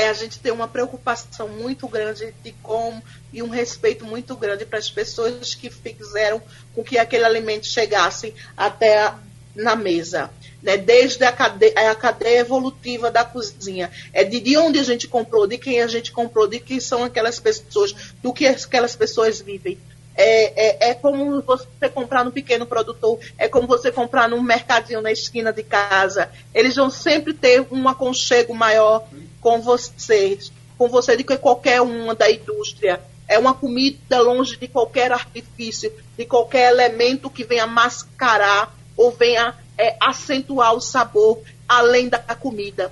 É 0.01 0.09
a 0.09 0.13
gente 0.13 0.39
ter 0.39 0.51
uma 0.51 0.67
preocupação 0.67 1.47
muito 1.47 1.87
grande 1.87 2.33
de 2.43 2.51
como 2.63 3.01
e 3.31 3.41
um 3.41 3.49
respeito 3.49 4.05
muito 4.05 4.35
grande 4.35 4.65
para 4.65 4.79
as 4.79 4.89
pessoas 4.89 5.53
que 5.55 5.69
fizeram 5.69 6.41
com 6.73 6.83
que 6.83 6.97
aquele 6.97 7.23
alimento 7.23 7.67
chegasse 7.67 8.33
até 8.55 9.03
a, 9.03 9.17
na 9.55 9.75
mesa. 9.75 10.29
Né? 10.61 10.77
Desde 10.77 11.23
a 11.23 11.31
cadeia, 11.31 11.91
a 11.91 11.95
cadeia 11.95 12.39
evolutiva 12.39 13.09
da 13.09 13.23
cozinha. 13.23 13.91
É 14.13 14.23
de, 14.23 14.39
de 14.39 14.57
onde 14.57 14.79
a 14.79 14.83
gente 14.83 15.07
comprou, 15.07 15.47
de 15.47 15.57
quem 15.57 15.81
a 15.81 15.87
gente 15.87 16.11
comprou, 16.11 16.47
de 16.47 16.59
quem 16.59 16.79
são 16.79 17.03
aquelas 17.03 17.39
pessoas, 17.39 17.93
do 18.21 18.33
que 18.33 18.47
aquelas 18.47 18.95
pessoas 18.95 19.39
vivem. 19.39 19.77
É, 20.13 20.87
é, 20.87 20.89
é, 20.89 20.93
como 20.93 21.41
você 21.41 21.89
comprar 21.93 22.25
no 22.25 22.31
pequeno 22.31 22.65
produtor, 22.65 23.17
é 23.37 23.47
como 23.47 23.65
você 23.65 23.91
comprar 23.91 24.27
num 24.27 24.41
mercadinho 24.41 25.01
na 25.01 25.11
esquina 25.11 25.53
de 25.53 25.63
casa. 25.63 26.29
Eles 26.53 26.75
vão 26.75 26.89
sempre 26.89 27.33
ter 27.33 27.65
um 27.71 27.87
aconchego 27.87 28.53
maior 28.53 29.07
com 29.41 29.59
vocês, 29.59 30.51
com 30.77 30.87
você 30.87 31.17
que 31.17 31.37
qualquer 31.37 31.81
uma 31.81 32.15
da 32.15 32.31
indústria. 32.31 33.01
É 33.27 33.37
uma 33.39 33.53
comida 33.53 34.21
longe 34.21 34.57
de 34.57 34.67
qualquer 34.67 35.11
artifício, 35.11 35.91
de 36.17 36.25
qualquer 36.25 36.71
elemento 36.71 37.29
que 37.29 37.43
venha 37.43 37.65
mascarar 37.65 38.73
ou 38.95 39.11
venha 39.11 39.55
é, 39.77 39.95
acentuar 39.99 40.73
o 40.73 40.81
sabor 40.81 41.41
além 41.67 42.07
da 42.07 42.19
comida. 42.19 42.91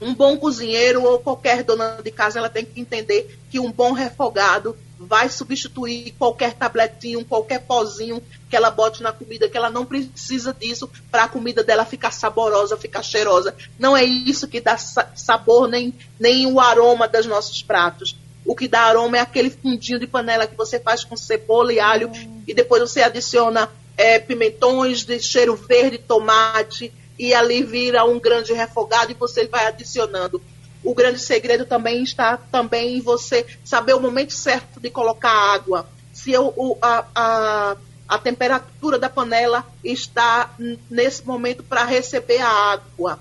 Um 0.00 0.14
bom 0.14 0.36
cozinheiro 0.36 1.04
ou 1.04 1.18
qualquer 1.18 1.62
dona 1.62 2.00
de 2.02 2.10
casa, 2.10 2.38
ela 2.38 2.48
tem 2.48 2.64
que 2.64 2.80
entender 2.80 3.38
que 3.50 3.60
um 3.60 3.70
bom 3.70 3.92
refogado 3.92 4.76
vai 5.00 5.30
substituir 5.30 6.14
qualquer 6.18 6.52
tabletinho, 6.52 7.24
qualquer 7.24 7.60
pozinho 7.60 8.22
que 8.50 8.54
ela 8.54 8.70
bote 8.70 9.02
na 9.02 9.10
comida, 9.10 9.48
que 9.48 9.56
ela 9.56 9.70
não 9.70 9.86
precisa 9.86 10.52
disso 10.52 10.90
para 11.10 11.24
a 11.24 11.28
comida 11.28 11.64
dela 11.64 11.86
ficar 11.86 12.10
saborosa, 12.10 12.76
ficar 12.76 13.02
cheirosa. 13.02 13.56
Não 13.78 13.96
é 13.96 14.04
isso 14.04 14.46
que 14.46 14.60
dá 14.60 14.76
sabor, 14.76 15.68
nem, 15.68 15.94
nem 16.18 16.46
o 16.46 16.60
aroma 16.60 17.08
dos 17.08 17.24
nossos 17.24 17.62
pratos. 17.62 18.14
O 18.44 18.54
que 18.54 18.68
dá 18.68 18.80
aroma 18.82 19.16
é 19.16 19.20
aquele 19.20 19.48
fundinho 19.48 19.98
de 19.98 20.06
panela 20.06 20.46
que 20.46 20.56
você 20.56 20.78
faz 20.78 21.02
com 21.02 21.16
cebola 21.16 21.72
e 21.72 21.80
alho 21.80 22.10
e 22.46 22.52
depois 22.52 22.82
você 22.82 23.02
adiciona 23.02 23.70
é, 23.96 24.18
pimentões 24.18 25.04
de 25.04 25.18
cheiro 25.18 25.56
verde, 25.56 25.96
tomate 25.96 26.92
e 27.18 27.32
ali 27.32 27.62
vira 27.62 28.04
um 28.04 28.18
grande 28.18 28.52
refogado 28.52 29.12
e 29.12 29.14
você 29.14 29.46
vai 29.46 29.66
adicionando 29.66 30.42
o 30.82 30.94
grande 30.94 31.18
segredo 31.20 31.66
também 31.66 32.02
está 32.02 32.36
também 32.36 32.96
em 32.96 33.00
você 33.00 33.46
saber 33.64 33.94
o 33.94 34.00
momento 34.00 34.32
certo 34.32 34.80
de 34.80 34.90
colocar 34.90 35.30
água. 35.30 35.86
Se 36.12 36.32
eu, 36.32 36.52
o, 36.56 36.76
a, 36.80 37.04
a, 37.14 37.76
a 38.08 38.18
temperatura 38.18 38.98
da 38.98 39.08
panela 39.08 39.66
está 39.84 40.54
nesse 40.90 41.26
momento 41.26 41.62
para 41.62 41.84
receber 41.84 42.38
a 42.38 42.48
água. 42.48 43.18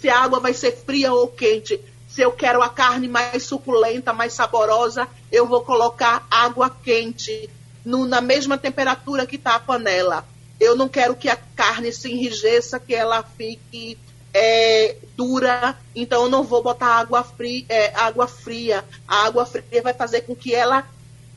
Se 0.00 0.08
a 0.08 0.20
água 0.20 0.40
vai 0.40 0.54
ser 0.54 0.72
fria 0.72 1.12
ou 1.12 1.28
quente. 1.28 1.80
Se 2.08 2.20
eu 2.20 2.32
quero 2.32 2.62
a 2.62 2.68
carne 2.68 3.08
mais 3.08 3.42
suculenta, 3.44 4.12
mais 4.12 4.32
saborosa, 4.34 5.08
eu 5.30 5.46
vou 5.46 5.62
colocar 5.62 6.26
água 6.30 6.68
quente 6.68 7.48
no, 7.84 8.06
na 8.06 8.20
mesma 8.20 8.58
temperatura 8.58 9.26
que 9.26 9.36
está 9.36 9.54
a 9.54 9.60
panela. 9.60 10.26
Eu 10.60 10.76
não 10.76 10.88
quero 10.88 11.16
que 11.16 11.28
a 11.28 11.36
carne 11.36 11.92
se 11.92 12.10
enrijeça, 12.10 12.78
que 12.78 12.94
ela 12.94 13.22
fique 13.22 13.98
é, 14.34 14.96
dura, 15.16 15.78
então 15.94 16.24
eu 16.24 16.30
não 16.30 16.42
vou 16.42 16.62
botar 16.62 16.86
água 16.86 17.22
fria, 17.22 17.64
é, 17.68 17.94
água 17.94 18.26
fria. 18.26 18.84
A 19.06 19.26
água 19.26 19.44
fria 19.44 19.82
vai 19.82 19.92
fazer 19.92 20.22
com 20.22 20.34
que 20.34 20.54
ela 20.54 20.86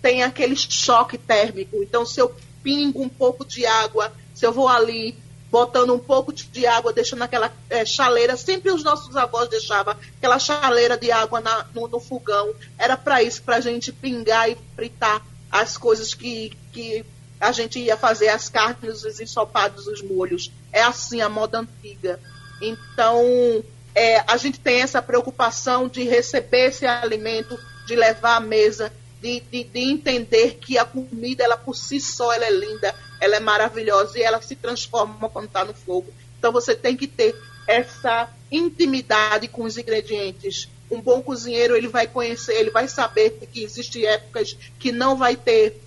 tenha 0.02 0.28
aquele 0.28 0.56
choque 0.56 1.18
térmico. 1.18 1.82
Então, 1.82 2.06
se 2.06 2.20
eu 2.20 2.34
pingo 2.64 3.02
um 3.02 3.10
pouco 3.10 3.44
de 3.44 3.66
água, 3.66 4.12
se 4.34 4.46
eu 4.46 4.52
vou 4.52 4.68
ali 4.68 5.18
botando 5.52 5.94
um 5.94 6.00
pouco 6.00 6.34
de 6.34 6.66
água, 6.66 6.92
deixando 6.92 7.22
aquela 7.22 7.52
é, 7.70 7.86
chaleira, 7.86 8.36
sempre 8.36 8.72
os 8.72 8.84
nossos 8.84 9.16
avós 9.16 9.48
deixavam 9.48 9.96
aquela 10.18 10.38
chaleira 10.38 10.98
de 10.98 11.12
água 11.12 11.40
na, 11.40 11.66
no, 11.74 11.88
no, 11.88 12.00
fogão. 12.00 12.54
Era 12.78 12.98
para 12.98 13.24
isso, 13.24 13.42
para 13.42 13.58
a 13.58 13.62
gente 13.62 13.92
pingar 13.92 14.50
e 14.50 14.58
fritar 14.76 15.22
as 15.50 15.78
coisas 15.78 16.14
que, 16.14 16.52
que 16.74 17.06
a 17.40 17.52
gente 17.52 17.80
ia 17.80 17.96
fazer, 17.96 18.30
as 18.30 18.50
carnes, 18.50 19.04
os 19.04 19.20
ensopados, 19.20 19.88
os 19.88 20.02
molhos. 20.02 20.52
É 20.74 20.82
assim 20.82 21.22
a 21.22 21.30
moda 21.30 21.60
antiga. 21.60 22.20
Então, 22.62 23.64
é, 23.94 24.24
a 24.28 24.38
gente 24.38 24.60
tem 24.60 24.82
essa 24.82 25.02
preocupação 25.02 25.88
de 25.88 26.04
receber 26.04 26.70
esse 26.70 26.86
alimento, 26.86 27.60
de 27.86 27.96
levar 27.96 28.38
à 28.38 28.40
mesa, 28.40 28.92
de, 29.22 29.40
de, 29.40 29.64
de, 29.64 29.80
entender 29.80 30.58
que 30.60 30.78
a 30.78 30.86
comida, 30.86 31.44
ela 31.44 31.58
por 31.58 31.76
si 31.76 32.00
só, 32.00 32.32
ela 32.34 32.46
é 32.46 32.52
linda, 32.52 32.94
ela 33.20 33.38
é 33.38 33.40
maravilhosa 33.40 34.20
e 34.20 34.22
ela 34.22 34.42
se 34.42 34.56
transforma 34.56 35.30
quando 35.30 35.46
está 35.46 35.64
no 35.64 35.74
fogo. 35.74 36.14
Então, 36.38 36.52
você 36.52 36.76
tem 36.76 36.96
que 36.96 37.08
ter 37.08 37.36
essa 37.68 38.30
intimidade 38.52 39.48
com 39.48 39.64
os 39.64 39.78
ingredientes. 39.78 40.70
Um 40.92 41.02
bom 41.02 41.22
cozinheiro, 41.22 41.76
ele 41.76 41.88
vai 41.88 42.08
conhecer, 42.08 42.54
ele 42.54 42.70
vai 42.70 42.88
saber 42.88 43.32
que 43.52 43.64
existem 43.64 44.06
épocas 44.06 44.56
que 44.78 44.92
não 44.92 45.16
vai 45.16 45.36
ter 45.36 45.82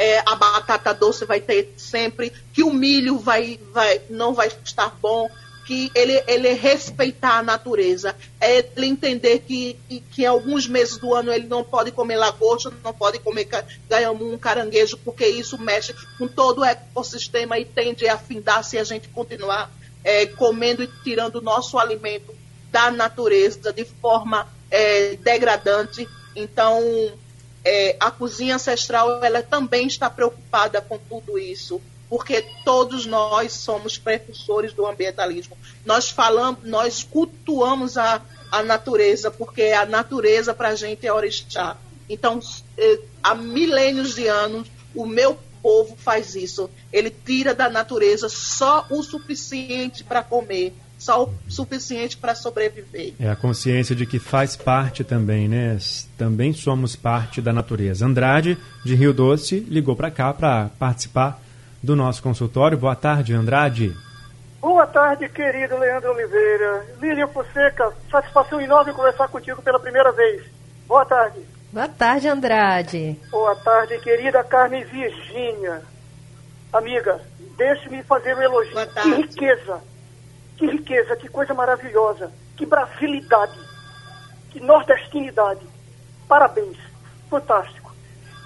é, 0.00 0.22
a 0.24 0.34
batata 0.34 0.94
doce 0.94 1.26
vai 1.26 1.42
ter 1.42 1.74
sempre, 1.76 2.32
que 2.54 2.62
o 2.62 2.72
milho 2.72 3.18
vai, 3.18 3.60
vai, 3.70 4.00
não 4.08 4.32
vai 4.32 4.48
estar 4.64 4.96
bom, 4.98 5.28
que 5.66 5.90
ele, 5.94 6.22
ele 6.26 6.52
respeitar 6.52 7.38
a 7.38 7.42
natureza, 7.42 8.14
é 8.40 8.58
ele 8.58 8.86
entender 8.86 9.40
que, 9.40 9.78
que 10.10 10.22
em 10.22 10.26
alguns 10.26 10.66
meses 10.66 10.96
do 10.96 11.14
ano 11.14 11.32
ele 11.32 11.46
não 11.46 11.62
pode 11.62 11.92
comer 11.92 12.16
lagosta, 12.16 12.72
não 12.82 12.92
pode 12.92 13.18
comer 13.18 13.48
caranguejo, 14.40 14.98
porque 14.98 15.26
isso 15.26 15.58
mexe 15.58 15.94
com 16.18 16.26
todo 16.26 16.60
o 16.60 16.64
ecossistema 16.64 17.58
e 17.58 17.64
tende 17.64 18.08
a 18.08 18.14
afindar 18.14 18.64
se 18.64 18.78
a 18.78 18.84
gente 18.84 19.08
continuar 19.08 19.70
é, 20.02 20.26
comendo 20.26 20.82
e 20.82 20.88
tirando 21.04 21.36
o 21.36 21.42
nosso 21.42 21.78
alimento 21.78 22.34
da 22.70 22.90
natureza 22.90 23.72
de 23.72 23.84
forma 23.84 24.48
é, 24.70 25.16
degradante. 25.16 26.08
Então, 26.34 26.82
é, 27.64 27.96
a 28.00 28.10
cozinha 28.10 28.56
ancestral 28.56 29.22
ela 29.22 29.42
também 29.42 29.86
está 29.86 30.08
preocupada 30.08 30.80
com 30.80 30.98
tudo 30.98 31.38
isso 31.38 31.80
porque 32.10 32.44
todos 32.64 33.06
nós 33.06 33.52
somos 33.52 33.96
precursores 33.96 34.72
do 34.72 34.84
ambientalismo. 34.84 35.56
Nós 35.86 36.10
falamos, 36.10 36.58
nós 36.64 37.04
cultuamos 37.04 37.96
a, 37.96 38.20
a 38.50 38.64
natureza, 38.64 39.30
porque 39.30 39.62
a 39.62 39.86
natureza 39.86 40.52
para 40.52 40.70
a 40.70 40.74
gente 40.74 41.06
é 41.06 41.12
orixá. 41.12 41.76
Então, 42.08 42.40
eh, 42.76 42.98
há 43.22 43.36
milênios 43.36 44.16
de 44.16 44.26
anos, 44.26 44.66
o 44.92 45.06
meu 45.06 45.38
povo 45.62 45.96
faz 45.96 46.34
isso. 46.34 46.68
Ele 46.92 47.10
tira 47.10 47.54
da 47.54 47.70
natureza 47.70 48.28
só 48.28 48.84
o 48.90 49.04
suficiente 49.04 50.02
para 50.02 50.24
comer, 50.24 50.74
só 50.98 51.22
o 51.22 51.34
suficiente 51.48 52.16
para 52.16 52.34
sobreviver. 52.34 53.14
É 53.20 53.30
a 53.30 53.36
consciência 53.36 53.94
de 53.94 54.04
que 54.04 54.18
faz 54.18 54.56
parte 54.56 55.04
também, 55.04 55.46
né? 55.48 55.78
Também 56.18 56.52
somos 56.52 56.96
parte 56.96 57.40
da 57.40 57.52
natureza. 57.52 58.04
Andrade, 58.04 58.58
de 58.84 58.96
Rio 58.96 59.12
Doce, 59.12 59.60
ligou 59.60 59.94
para 59.94 60.10
cá 60.10 60.34
para 60.34 60.70
participar 60.76 61.40
do 61.82 61.96
nosso 61.96 62.22
consultório. 62.22 62.78
Boa 62.78 62.94
tarde, 62.94 63.34
Andrade. 63.34 63.96
Boa 64.60 64.86
tarde, 64.86 65.28
querido 65.28 65.78
Leandro 65.78 66.12
Oliveira. 66.12 66.86
Lilian 67.00 67.28
Fonseca, 67.28 67.92
satisfação 68.10 68.60
enorme 68.60 68.92
conversar 68.92 69.28
contigo 69.28 69.62
pela 69.62 69.80
primeira 69.80 70.12
vez. 70.12 70.42
Boa 70.86 71.04
tarde. 71.06 71.40
Boa 71.72 71.88
tarde, 71.88 72.28
Andrade. 72.28 73.18
Boa 73.30 73.56
tarde, 73.56 73.98
querida 74.00 74.44
Carmen 74.44 74.84
Virgínia. 74.84 75.82
Amiga, 76.72 77.20
deixe-me 77.56 78.02
fazer 78.02 78.36
um 78.36 78.42
elogio. 78.42 78.74
Que 79.02 79.14
riqueza, 79.14 79.80
que 80.56 80.66
riqueza, 80.66 81.16
que 81.16 81.28
coisa 81.28 81.54
maravilhosa, 81.54 82.30
que 82.56 82.66
brasilidade, 82.66 83.58
que 84.50 84.60
nordestinidade. 84.60 85.66
Parabéns, 86.28 86.76
fantástico. 87.30 87.79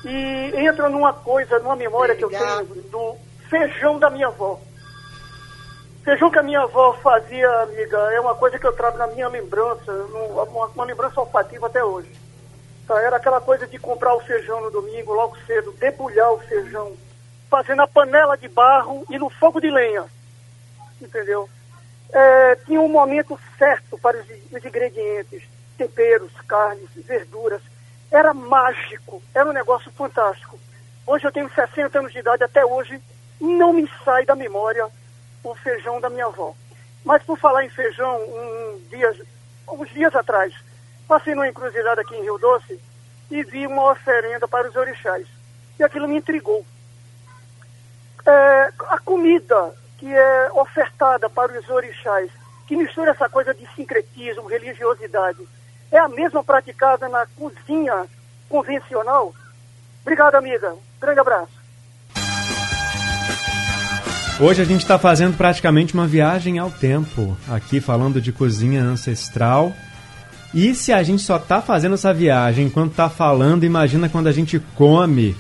E 0.05 0.53
entra 0.67 0.88
numa 0.88 1.12
coisa, 1.12 1.59
numa 1.61 1.77
memória 1.77 2.14
Obrigado. 2.14 2.67
que 2.67 2.79
eu 2.79 2.83
tenho 2.83 2.90
do 2.90 3.17
feijão 3.49 3.99
da 3.99 4.11
minha 4.11 4.27
avó. 4.27 4.61
Feijão 6.05 6.31
que 6.31 6.38
a 6.38 6.43
minha 6.43 6.61
avó 6.61 6.93
fazia, 7.03 7.49
amiga, 7.62 7.97
é 8.12 8.21
uma 8.21 8.35
coisa 8.35 8.59
que 8.59 8.67
eu 8.67 8.75
trago 8.75 8.99
na 8.99 9.07
minha 9.07 9.27
lembrança, 9.29 9.90
uma, 9.90 10.67
uma 10.67 10.85
lembrança 10.85 11.19
olfativa 11.19 11.67
até 11.67 11.83
hoje. 11.83 12.11
Tá, 12.87 13.01
era 13.01 13.17
aquela 13.17 13.40
coisa 13.40 13.67
de 13.67 13.79
comprar 13.79 14.14
o 14.14 14.21
feijão 14.21 14.61
no 14.61 14.71
domingo, 14.71 15.14
logo 15.14 15.37
cedo, 15.47 15.73
debulhar 15.73 16.31
o 16.33 16.38
feijão, 16.40 16.93
fazer 17.49 17.75
na 17.75 17.87
panela 17.87 18.37
de 18.37 18.49
barro 18.49 19.07
e 19.09 19.19
no 19.19 19.31
fogo 19.31 19.59
de 19.61 19.71
lenha. 19.71 20.05
Entendeu? 21.01 21.49
É, 22.12 22.57
tinha 22.67 22.81
um 22.81 22.88
momento 22.88 23.40
certo 23.59 23.99
para 23.99 24.19
os, 24.19 24.27
os 24.53 24.64
ingredientes, 24.64 25.43
temperos, 25.79 26.33
carnes, 26.47 26.90
verduras. 26.95 27.62
Era 28.14 28.33
mágico, 28.33 29.20
era 29.35 29.50
um 29.50 29.53
negócio 29.53 29.90
fantástico. 29.90 30.57
Hoje 31.05 31.27
eu 31.27 31.33
tenho 31.33 31.50
60 31.53 31.98
anos 31.98 32.12
de 32.12 32.20
idade, 32.20 32.44
até 32.44 32.64
hoje 32.64 33.03
não 33.40 33.72
me 33.72 33.90
sai 34.05 34.24
da 34.24 34.37
memória 34.37 34.87
o 35.42 35.53
feijão 35.57 36.00
da 36.00 36.09
minha 36.09 36.27
avó. 36.27 36.55
Mas 37.05 37.24
por 37.24 37.37
falar 37.37 37.64
em 37.64 37.68
feijão, 37.70 38.16
um 38.22 38.81
dias, 38.88 39.16
uns 39.68 39.88
dias 39.90 40.14
atrás, 40.14 40.55
passei 41.09 41.35
numa 41.35 41.48
encruzilhada 41.48 42.03
aqui 42.03 42.14
em 42.14 42.22
Rio 42.22 42.38
Doce 42.38 42.81
e 43.33 43.42
vi 43.42 43.66
uma 43.66 43.90
oferenda 43.90 44.46
para 44.46 44.68
os 44.68 44.77
orixás. 44.77 45.27
E 45.77 45.83
aquilo 45.83 46.07
me 46.07 46.18
intrigou. 46.18 46.64
É, 48.24 48.72
a 48.90 48.98
comida 49.00 49.74
que 49.98 50.14
é 50.14 50.53
ofertada 50.53 51.29
para 51.29 51.59
os 51.59 51.68
orixás, 51.68 52.31
que 52.68 52.77
mistura 52.77 53.11
essa 53.11 53.29
coisa 53.29 53.53
de 53.53 53.66
sincretismo, 53.74 54.46
religiosidade, 54.46 55.44
é 55.96 56.00
a 56.00 56.09
mesma 56.09 56.42
praticada 56.42 57.09
na 57.09 57.24
cozinha 57.38 58.07
convencional? 58.48 59.33
Obrigado, 60.02 60.35
amiga. 60.35 60.74
Grande 61.00 61.20
abraço. 61.20 61.52
Hoje 64.40 64.61
a 64.61 64.64
gente 64.64 64.80
está 64.80 64.98
fazendo 64.98 65.37
praticamente 65.37 65.94
uma 65.94 66.09
viagem 66.09 66.59
ao 66.59 66.68
tempo, 66.68 67.37
aqui 67.48 67.80
falando 67.80 68.20
de 68.20 68.33
cozinha 68.33 68.83
ancestral. 68.83 69.72
E 70.52 70.74
se 70.74 70.92
a 70.92 71.02
gente 71.04 71.22
só 71.22 71.37
está 71.37 71.62
fazendo 71.62 71.94
essa 71.94 72.12
viagem 72.12 72.66
enquanto 72.66 72.90
está 72.90 73.09
falando, 73.09 73.64
imagina 73.64 74.09
quando 74.09 74.26
a 74.26 74.33
gente 74.33 74.59
come 74.74 75.37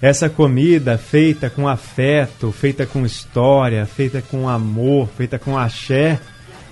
essa 0.00 0.28
comida 0.30 0.96
feita 0.96 1.50
com 1.50 1.68
afeto, 1.68 2.50
feita 2.50 2.86
com 2.86 3.04
história, 3.04 3.84
feita 3.84 4.22
com 4.22 4.48
amor, 4.48 5.08
feita 5.08 5.38
com 5.38 5.56
axé, 5.56 6.18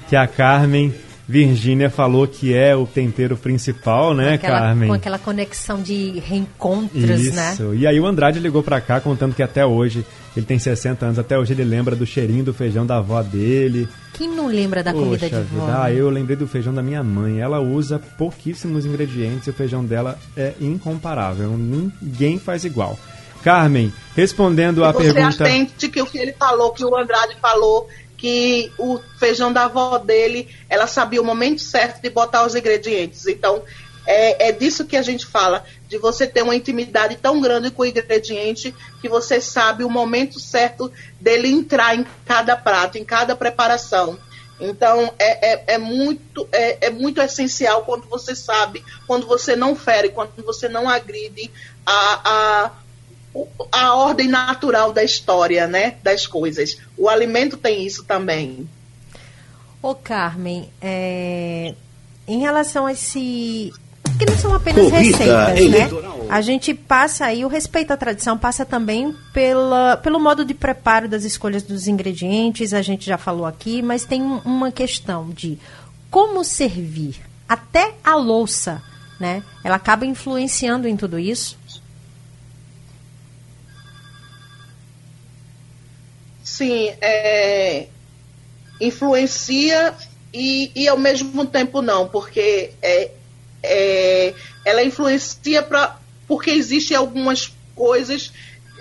que 0.08 0.16
a 0.16 0.26
Carmen 0.26 0.94
Virgínia 1.30 1.88
falou 1.88 2.26
que 2.26 2.52
é 2.52 2.74
o 2.74 2.84
tempero 2.84 3.36
principal, 3.36 4.12
né, 4.12 4.34
aquela, 4.34 4.58
Carmen? 4.58 4.88
Com 4.88 4.94
aquela 4.94 5.18
conexão 5.18 5.80
de 5.80 6.18
reencontros, 6.18 7.20
Isso. 7.20 7.36
né? 7.36 7.56
E 7.76 7.86
aí 7.86 8.00
o 8.00 8.06
Andrade 8.06 8.40
ligou 8.40 8.64
para 8.64 8.80
cá 8.80 9.00
contando 9.00 9.32
que 9.32 9.42
até 9.42 9.64
hoje, 9.64 10.04
ele 10.36 10.44
tem 10.44 10.58
60 10.58 11.06
anos, 11.06 11.18
até 11.20 11.38
hoje 11.38 11.52
ele 11.52 11.62
lembra 11.62 11.94
do 11.94 12.04
cheirinho 12.04 12.42
do 12.42 12.52
feijão 12.52 12.84
da 12.84 12.96
avó 12.96 13.22
dele. 13.22 13.88
Quem 14.14 14.28
não 14.28 14.48
lembra 14.48 14.82
da 14.82 14.92
Poxa 14.92 15.04
comida 15.04 15.28
de 15.28 15.36
vida, 15.36 15.46
vó? 15.52 15.68
Ah, 15.72 15.92
eu 15.92 16.10
lembrei 16.10 16.36
do 16.36 16.48
feijão 16.48 16.74
da 16.74 16.82
minha 16.82 17.04
mãe. 17.04 17.38
Ela 17.38 17.60
usa 17.60 18.00
pouquíssimos 18.18 18.84
ingredientes 18.84 19.46
e 19.46 19.50
o 19.50 19.54
feijão 19.54 19.84
dela 19.84 20.18
é 20.36 20.54
incomparável. 20.60 21.56
Ninguém 21.56 22.40
faz 22.40 22.64
igual. 22.64 22.98
Carmen, 23.44 23.92
respondendo 24.16 24.84
a 24.84 24.90
você 24.90 25.14
pergunta. 25.14 25.44
atente 25.44 25.88
que 25.88 26.02
o 26.02 26.06
que 26.06 26.18
ele 26.18 26.32
falou, 26.32 26.72
que 26.72 26.84
o 26.84 26.94
Andrade 26.96 27.36
falou, 27.40 27.88
que 28.20 28.70
o 28.76 29.00
feijão 29.18 29.50
da 29.50 29.64
avó 29.64 29.96
dele, 29.96 30.46
ela 30.68 30.86
sabia 30.86 31.22
o 31.22 31.24
momento 31.24 31.62
certo 31.62 32.02
de 32.02 32.10
botar 32.10 32.44
os 32.44 32.54
ingredientes. 32.54 33.26
Então, 33.26 33.62
é, 34.06 34.48
é, 34.48 34.52
disso 34.52 34.84
que 34.84 34.96
a 34.96 35.02
gente 35.02 35.24
fala, 35.24 35.64
de 35.88 35.96
você 35.96 36.26
ter 36.26 36.42
uma 36.42 36.54
intimidade 36.54 37.16
tão 37.16 37.40
grande 37.40 37.70
com 37.70 37.82
o 37.82 37.86
ingrediente 37.86 38.74
que 39.00 39.08
você 39.08 39.40
sabe 39.40 39.84
o 39.84 39.90
momento 39.90 40.38
certo 40.38 40.92
dele 41.18 41.48
entrar 41.48 41.96
em 41.96 42.04
cada 42.26 42.54
prato, 42.56 42.98
em 42.98 43.04
cada 43.04 43.34
preparação. 43.34 44.18
Então, 44.60 45.14
é, 45.18 45.52
é, 45.52 45.64
é 45.74 45.78
muito, 45.78 46.46
é, 46.52 46.88
é, 46.88 46.90
muito 46.90 47.22
essencial 47.22 47.82
quando 47.84 48.06
você 48.06 48.36
sabe, 48.36 48.84
quando 49.06 49.26
você 49.26 49.56
não 49.56 49.74
fere, 49.74 50.10
quando 50.10 50.44
você 50.44 50.68
não 50.68 50.86
agride 50.86 51.50
a, 51.86 52.70
a 53.70 53.94
ordem 53.94 54.28
natural 54.28 54.92
da 54.92 55.04
história, 55.04 55.66
né, 55.66 55.96
das 56.02 56.26
coisas. 56.26 56.78
O 56.96 57.08
alimento 57.08 57.56
tem 57.56 57.84
isso 57.86 58.04
também. 58.04 58.68
Ô 59.82 59.94
Carmen, 59.94 60.68
é... 60.80 61.74
em 62.26 62.40
relação 62.40 62.86
a 62.86 62.92
esse 62.92 63.72
que 64.18 64.26
não 64.26 64.36
são 64.36 64.54
apenas 64.54 64.90
Corrida 64.90 65.16
receitas, 65.16 65.58
eleitoral. 65.58 66.18
né? 66.18 66.26
A 66.28 66.40
gente 66.42 66.74
passa 66.74 67.24
aí, 67.24 67.42
o 67.42 67.48
respeito 67.48 67.90
à 67.90 67.96
tradição 67.96 68.36
passa 68.36 68.66
também 68.66 69.14
pela, 69.32 69.96
pelo 69.96 70.20
modo 70.20 70.44
de 70.44 70.52
preparo 70.52 71.08
das 71.08 71.24
escolhas 71.24 71.62
dos 71.62 71.88
ingredientes, 71.88 72.74
a 72.74 72.82
gente 72.82 73.06
já 73.06 73.16
falou 73.16 73.46
aqui, 73.46 73.80
mas 73.80 74.04
tem 74.04 74.22
uma 74.22 74.70
questão 74.70 75.30
de 75.30 75.58
como 76.10 76.44
servir. 76.44 77.16
Até 77.48 77.94
a 78.04 78.14
louça, 78.14 78.82
né? 79.18 79.42
Ela 79.64 79.76
acaba 79.76 80.04
influenciando 80.04 80.86
em 80.86 80.96
tudo 80.96 81.18
isso. 81.18 81.58
Sim, 86.60 86.92
é, 87.00 87.86
influencia 88.78 89.94
e, 90.30 90.70
e 90.76 90.86
ao 90.88 90.98
mesmo 90.98 91.46
tempo 91.46 91.80
não, 91.80 92.06
porque 92.06 92.72
é, 92.82 93.10
é, 93.62 94.34
ela 94.66 94.84
influencia 94.84 95.62
pra, 95.62 95.96
porque 96.28 96.50
existem 96.50 96.94
algumas 96.94 97.50
coisas, 97.74 98.30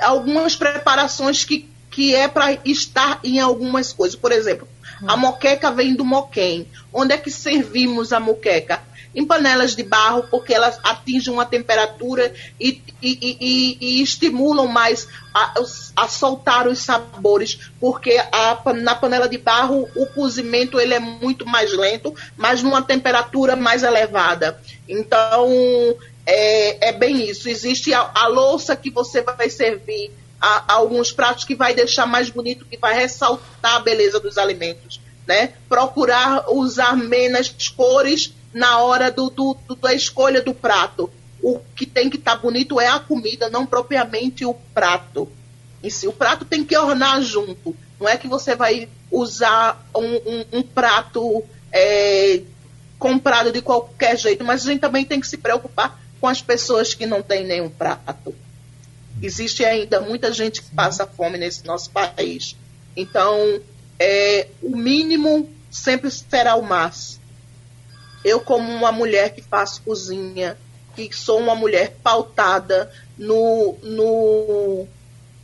algumas 0.01 0.57
preparações 0.57 1.45
que, 1.45 1.69
que 1.89 2.13
é 2.13 2.27
para 2.27 2.59
estar 2.65 3.21
em 3.23 3.39
algumas 3.39 3.93
coisas. 3.93 4.19
Por 4.19 4.33
exemplo, 4.33 4.67
a 5.07 5.15
moqueca 5.15 5.71
vem 5.71 5.95
do 5.95 6.03
moquém. 6.03 6.67
Onde 6.91 7.13
é 7.13 7.17
que 7.17 7.31
servimos 7.31 8.11
a 8.11 8.19
moqueca? 8.19 8.83
Em 9.13 9.25
panelas 9.25 9.75
de 9.75 9.83
barro, 9.83 10.27
porque 10.29 10.53
elas 10.53 10.79
atingem 10.83 11.33
uma 11.33 11.45
temperatura 11.45 12.33
e, 12.59 12.81
e, 13.01 13.37
e, 13.39 13.77
e 13.81 14.01
estimulam 14.01 14.67
mais 14.67 15.07
a, 15.33 15.55
a, 15.95 16.07
soltar 16.07 16.67
os 16.67 16.79
sabores, 16.79 17.71
porque 17.79 18.17
a, 18.31 18.73
na 18.73 18.95
panela 18.95 19.27
de 19.27 19.37
barro 19.37 19.89
o 19.95 20.05
cozimento 20.07 20.79
ele 20.79 20.93
é 20.93 20.99
muito 20.99 21.45
mais 21.45 21.73
lento, 21.73 22.13
mas 22.37 22.61
numa 22.61 22.81
temperatura 22.81 23.55
mais 23.55 23.83
elevada. 23.83 24.61
Então, 24.87 25.49
é, 26.25 26.89
é 26.89 26.91
bem 26.91 27.27
isso. 27.29 27.49
Existe 27.49 27.93
a, 27.93 28.11
a 28.13 28.27
louça 28.27 28.75
que 28.75 28.91
você 28.91 29.21
vai 29.21 29.49
servir 29.49 30.11
a, 30.39 30.73
alguns 30.73 31.11
pratos 31.11 31.43
que 31.43 31.55
vai 31.55 31.73
deixar 31.73 32.05
mais 32.05 32.29
bonito, 32.29 32.65
que 32.65 32.77
vai 32.77 32.93
ressaltar 32.93 33.75
a 33.75 33.79
beleza 33.79 34.19
dos 34.19 34.37
alimentos. 34.37 35.01
Né? 35.27 35.53
Procurar 35.67 36.49
usar 36.49 36.95
menos 36.95 37.53
cores 37.75 38.33
na 38.53 38.79
hora 38.79 39.11
do, 39.11 39.29
do, 39.29 39.57
do, 39.67 39.75
da 39.75 39.93
escolha 39.93 40.41
do 40.41 40.53
prato. 40.53 41.09
O 41.41 41.59
que 41.75 41.85
tem 41.85 42.09
que 42.09 42.17
estar 42.17 42.35
tá 42.35 42.41
bonito 42.41 42.79
é 42.79 42.87
a 42.87 42.99
comida, 42.99 43.49
não 43.49 43.65
propriamente 43.65 44.43
o 44.43 44.53
prato. 44.73 45.29
E 45.81 45.89
se 45.89 46.07
o 46.07 46.13
prato 46.13 46.43
tem 46.43 46.63
que 46.63 46.77
ornar 46.77 47.21
junto. 47.21 47.75
Não 47.99 48.07
é 48.07 48.17
que 48.17 48.27
você 48.27 48.55
vai 48.55 48.89
usar 49.11 49.85
um, 49.95 50.15
um, 50.15 50.45
um 50.59 50.63
prato 50.63 51.43
é, 51.71 52.41
comprado 52.97 53.51
de 53.51 53.61
qualquer 53.61 54.17
jeito, 54.17 54.43
mas 54.43 54.63
a 54.63 54.71
gente 54.71 54.81
também 54.81 55.05
tem 55.05 55.19
que 55.19 55.27
se 55.27 55.37
preocupar 55.37 55.99
com 56.19 56.27
as 56.27 56.41
pessoas 56.41 56.93
que 56.93 57.05
não 57.05 57.21
têm 57.21 57.45
nenhum 57.45 57.69
prato. 57.69 58.35
Existe 59.21 59.65
ainda 59.65 59.99
muita 59.99 60.31
gente 60.31 60.61
que 60.61 60.69
passa 60.71 61.05
fome 61.05 61.37
nesse 61.37 61.65
nosso 61.65 61.89
país. 61.89 62.55
Então, 62.95 63.61
é, 63.97 64.47
o 64.61 64.75
mínimo 64.75 65.49
sempre 65.69 66.09
será 66.09 66.55
o 66.55 66.61
máximo 66.61 67.18
eu, 68.23 68.39
como 68.39 68.71
uma 68.71 68.91
mulher 68.91 69.33
que 69.33 69.41
faço 69.41 69.81
cozinha, 69.81 70.57
que 70.95 71.15
sou 71.15 71.39
uma 71.39 71.55
mulher 71.55 71.95
pautada 72.03 72.91
no, 73.17 73.77
no, 73.81 74.87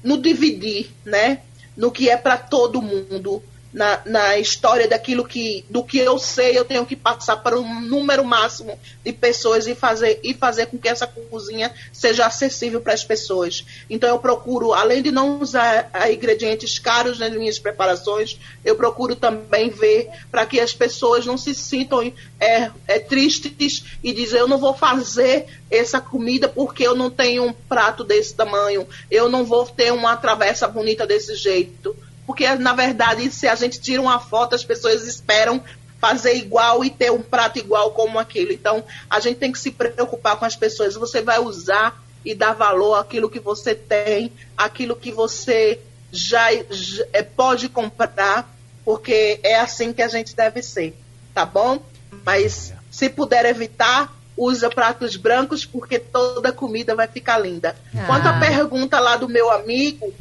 no 0.04 0.22
dividir, 0.22 0.92
né? 1.04 1.42
No 1.76 1.92
que 1.92 2.10
é 2.10 2.18
para 2.18 2.38
todo 2.38 2.82
mundo, 2.82 3.44
na, 3.76 4.02
na 4.06 4.40
história 4.40 4.88
daquilo 4.88 5.26
que 5.26 5.66
do 5.70 5.84
que 5.84 5.98
eu 5.98 6.18
sei, 6.18 6.58
eu 6.58 6.64
tenho 6.64 6.86
que 6.86 6.96
passar 6.96 7.36
para 7.36 7.60
um 7.60 7.82
número 7.82 8.24
máximo 8.24 8.80
de 9.04 9.12
pessoas 9.12 9.68
e 9.68 9.76
fazer 9.76 10.18
e 10.24 10.34
fazer 10.34 10.68
com 10.68 10.78
que 10.78 10.88
essa 10.88 11.06
cozinha 11.06 11.74
seja 11.92 12.26
acessível 12.26 12.80
para 12.80 12.94
as 12.94 13.04
pessoas. 13.04 13.66
Então 13.90 14.08
eu 14.08 14.18
procuro, 14.18 14.74
além 14.74 15.04
de 15.04 15.12
não 15.12 15.42
usar 15.42 15.92
ingredientes 16.10 16.80
caros 16.80 17.20
nas 17.20 17.34
minhas 17.34 17.60
preparações, 17.60 18.40
eu 18.64 18.78
procuro 18.78 19.14
também 19.14 19.70
ver 19.70 20.10
para 20.32 20.46
que 20.46 20.58
as 20.62 20.74
pessoas 20.74 21.26
não 21.26 21.38
se 21.38 21.54
sintam 21.54 22.14
é, 22.40 22.72
é, 22.88 22.98
tristes 22.98 23.84
e 24.02 24.14
dizer 24.14 24.40
eu 24.40 24.48
não 24.48 24.58
vou 24.58 24.74
fazer 24.74 25.48
essa 25.70 26.00
comida 26.00 26.48
porque 26.48 26.88
eu 26.88 26.96
não 26.96 27.10
tenho 27.10 27.44
um 27.44 27.52
prato 27.52 28.06
desse 28.06 28.34
tamanho, 28.34 28.88
eu 29.12 29.28
não 29.28 29.44
vou 29.44 29.66
ter 29.66 29.92
uma 29.92 30.16
travessa 30.16 30.66
bonita 30.66 31.06
desse 31.06 31.36
jeito 31.36 31.94
porque 32.26 32.48
na 32.56 32.74
verdade, 32.74 33.30
se 33.32 33.48
a 33.48 33.56
gente 33.56 33.80
tira 33.80 34.02
uma 34.02 34.20
foto, 34.20 34.56
as 34.56 34.64
pessoas 34.64 35.06
esperam 35.06 35.64
fazer 36.00 36.36
igual 36.36 36.84
e 36.84 36.90
ter 36.90 37.12
um 37.12 37.22
prato 37.22 37.58
igual 37.58 37.92
como 37.92 38.20
aquele. 38.20 38.54
Então, 38.54 38.84
a 39.10 39.20
gente 39.20 39.38
tem 39.38 39.52
que 39.52 39.60
se 39.60 39.72
preocupar 39.72 40.38
com 40.38 40.46
as 40.46 40.56
pessoas. 40.56 40.96
Você 40.96 41.22
vai 41.22 41.40
usar 41.40 42.00
e 42.24 42.34
dar 42.36 42.54
valor 42.54 42.96
àquilo 42.96 43.30
que 43.30 43.40
você 43.40 43.74
tem, 43.74 44.32
aquilo 44.58 44.96
que 44.96 45.12
você 45.12 45.80
já, 46.12 46.48
já 46.70 47.06
é, 47.14 47.22
pode 47.22 47.70
comprar, 47.70 48.52
porque 48.84 49.40
é 49.44 49.56
assim 49.56 49.94
que 49.94 50.02
a 50.02 50.08
gente 50.08 50.36
deve 50.36 50.62
ser, 50.62 50.96
tá 51.34 51.46
bom? 51.46 51.82
Mas 52.24 52.74
se 52.90 53.10
puder 53.10 53.46
evitar, 53.46 54.14
usa 54.38 54.70
pratos 54.70 55.16
brancos, 55.16 55.66
porque 55.66 56.00
toda 56.00 56.52
comida 56.52 56.96
vai 56.96 57.08
ficar 57.08 57.38
linda. 57.38 57.76
Ah. 57.96 58.06
Quanto 58.06 58.28
à 58.28 58.40
pergunta 58.40 59.00
lá 59.00 59.18
do 59.18 59.30
meu 59.30 59.52
amigo, 59.52 60.14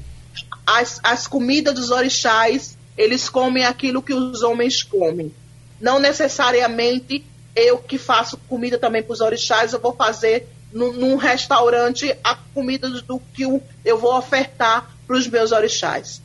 as, 0.66 1.00
as 1.02 1.26
comidas 1.26 1.74
dos 1.74 1.90
orixás, 1.90 2.76
eles 2.96 3.28
comem 3.28 3.64
aquilo 3.64 4.02
que 4.02 4.14
os 4.14 4.42
homens 4.42 4.82
comem. 4.82 5.34
Não 5.80 5.98
necessariamente 5.98 7.24
eu 7.54 7.78
que 7.78 7.98
faço 7.98 8.36
comida 8.48 8.78
também 8.78 9.02
para 9.02 9.12
os 9.12 9.20
orixás, 9.20 9.72
eu 9.72 9.80
vou 9.80 9.94
fazer 9.94 10.48
num 10.72 11.16
restaurante 11.16 12.16
a 12.24 12.34
comida 12.34 12.88
do 12.88 13.20
que 13.32 13.44
eu 13.84 13.98
vou 13.98 14.16
ofertar 14.16 14.90
para 15.06 15.16
os 15.16 15.28
meus 15.28 15.52
orixás. 15.52 16.20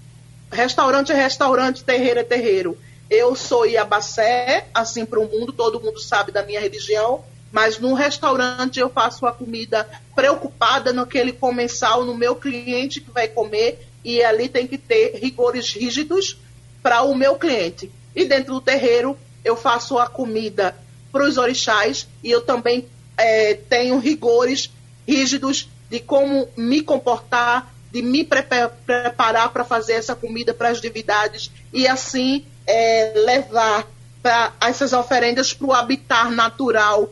Restaurante 0.51 1.11
é 1.11 1.15
restaurante, 1.15 1.83
terreiro 1.83 2.19
é 2.19 2.23
terreiro. 2.23 2.77
Eu 3.09 3.35
sou 3.35 3.65
Iabacé, 3.65 4.67
assim 4.73 5.05
para 5.05 5.19
o 5.19 5.29
mundo, 5.29 5.53
todo 5.53 5.79
mundo 5.79 5.99
sabe 5.99 6.31
da 6.31 6.43
minha 6.43 6.59
religião, 6.59 7.23
mas 7.51 7.79
no 7.79 7.93
restaurante 7.93 8.79
eu 8.79 8.89
faço 8.89 9.25
a 9.25 9.31
comida 9.31 9.87
preocupada 10.15 10.93
naquele 10.93 11.31
comensal, 11.31 12.05
no 12.05 12.15
meu 12.15 12.35
cliente 12.35 13.01
que 13.01 13.11
vai 13.11 13.27
comer 13.27 13.88
e 14.03 14.23
ali 14.23 14.47
tem 14.47 14.67
que 14.67 14.77
ter 14.77 15.17
rigores 15.17 15.73
rígidos 15.73 16.37
para 16.81 17.01
o 17.03 17.15
meu 17.15 17.35
cliente. 17.35 17.91
E 18.15 18.25
dentro 18.25 18.53
do 18.53 18.61
terreiro 18.61 19.17
eu 19.43 19.55
faço 19.55 19.97
a 19.97 20.07
comida 20.07 20.75
para 21.11 21.25
os 21.25 21.37
orixás 21.37 22.07
e 22.23 22.29
eu 22.29 22.41
também 22.41 22.87
é, 23.17 23.53
tenho 23.53 23.97
rigores 23.99 24.71
rígidos 25.07 25.69
de 25.89 25.99
como 25.99 26.47
me 26.55 26.81
comportar, 26.81 27.73
de 27.91 28.01
me 28.01 28.23
preparar 28.23 29.51
para 29.51 29.63
fazer 29.63 29.93
essa 29.93 30.15
comida 30.15 30.53
para 30.53 30.69
as 30.69 30.79
divindades 30.79 31.51
e 31.73 31.87
assim 31.87 32.45
é, 32.67 33.13
levar 33.15 33.87
pra 34.21 34.53
essas 34.61 34.93
oferendas 34.93 35.53
para 35.53 35.67
o 35.67 35.73
habitat 35.73 36.29
natural 36.31 37.09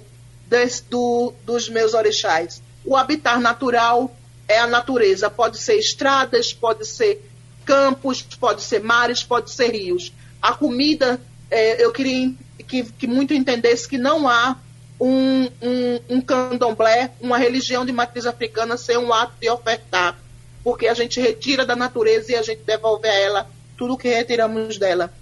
do, 0.89 1.33
dos 1.43 1.69
meus 1.69 1.93
orixás. 1.93 2.61
O 2.85 2.95
habitat 2.95 3.39
natural 3.39 4.11
é 4.47 4.59
a 4.59 4.67
natureza. 4.67 5.29
Pode 5.29 5.57
ser 5.57 5.75
estradas, 5.75 6.53
pode 6.53 6.85
ser 6.85 7.21
campos, 7.65 8.21
pode 8.21 8.63
ser 8.63 8.81
mares, 8.81 9.23
pode 9.23 9.51
ser 9.51 9.71
rios. 9.71 10.13
A 10.41 10.53
comida, 10.53 11.19
é, 11.51 11.83
eu 11.83 11.91
queria 11.91 12.33
que, 12.67 12.83
que, 12.83 13.07
muito 13.07 13.33
entendesse 13.33 13.87
que 13.87 13.97
não 13.97 14.27
há 14.27 14.57
um, 14.99 15.45
um, 15.61 15.99
um 16.09 16.21
candomblé, 16.21 17.11
uma 17.19 17.37
religião 17.37 17.85
de 17.85 17.91
matriz 17.91 18.25
africana, 18.25 18.77
ser 18.77 18.97
um 18.97 19.13
ato 19.13 19.33
de 19.39 19.49
ofertar, 19.49 20.17
porque 20.63 20.87
a 20.87 20.93
gente 20.93 21.19
retira 21.19 21.65
da 21.65 21.75
natureza 21.75 22.31
e 22.31 22.35
a 22.35 22.41
gente 22.41 22.61
devolve 22.63 23.07
a 23.07 23.13
ela 23.13 23.47
tudo 23.77 23.93
o 23.93 23.97
que 23.97 24.07
retiramos 24.07 24.77
dela. 24.77 25.13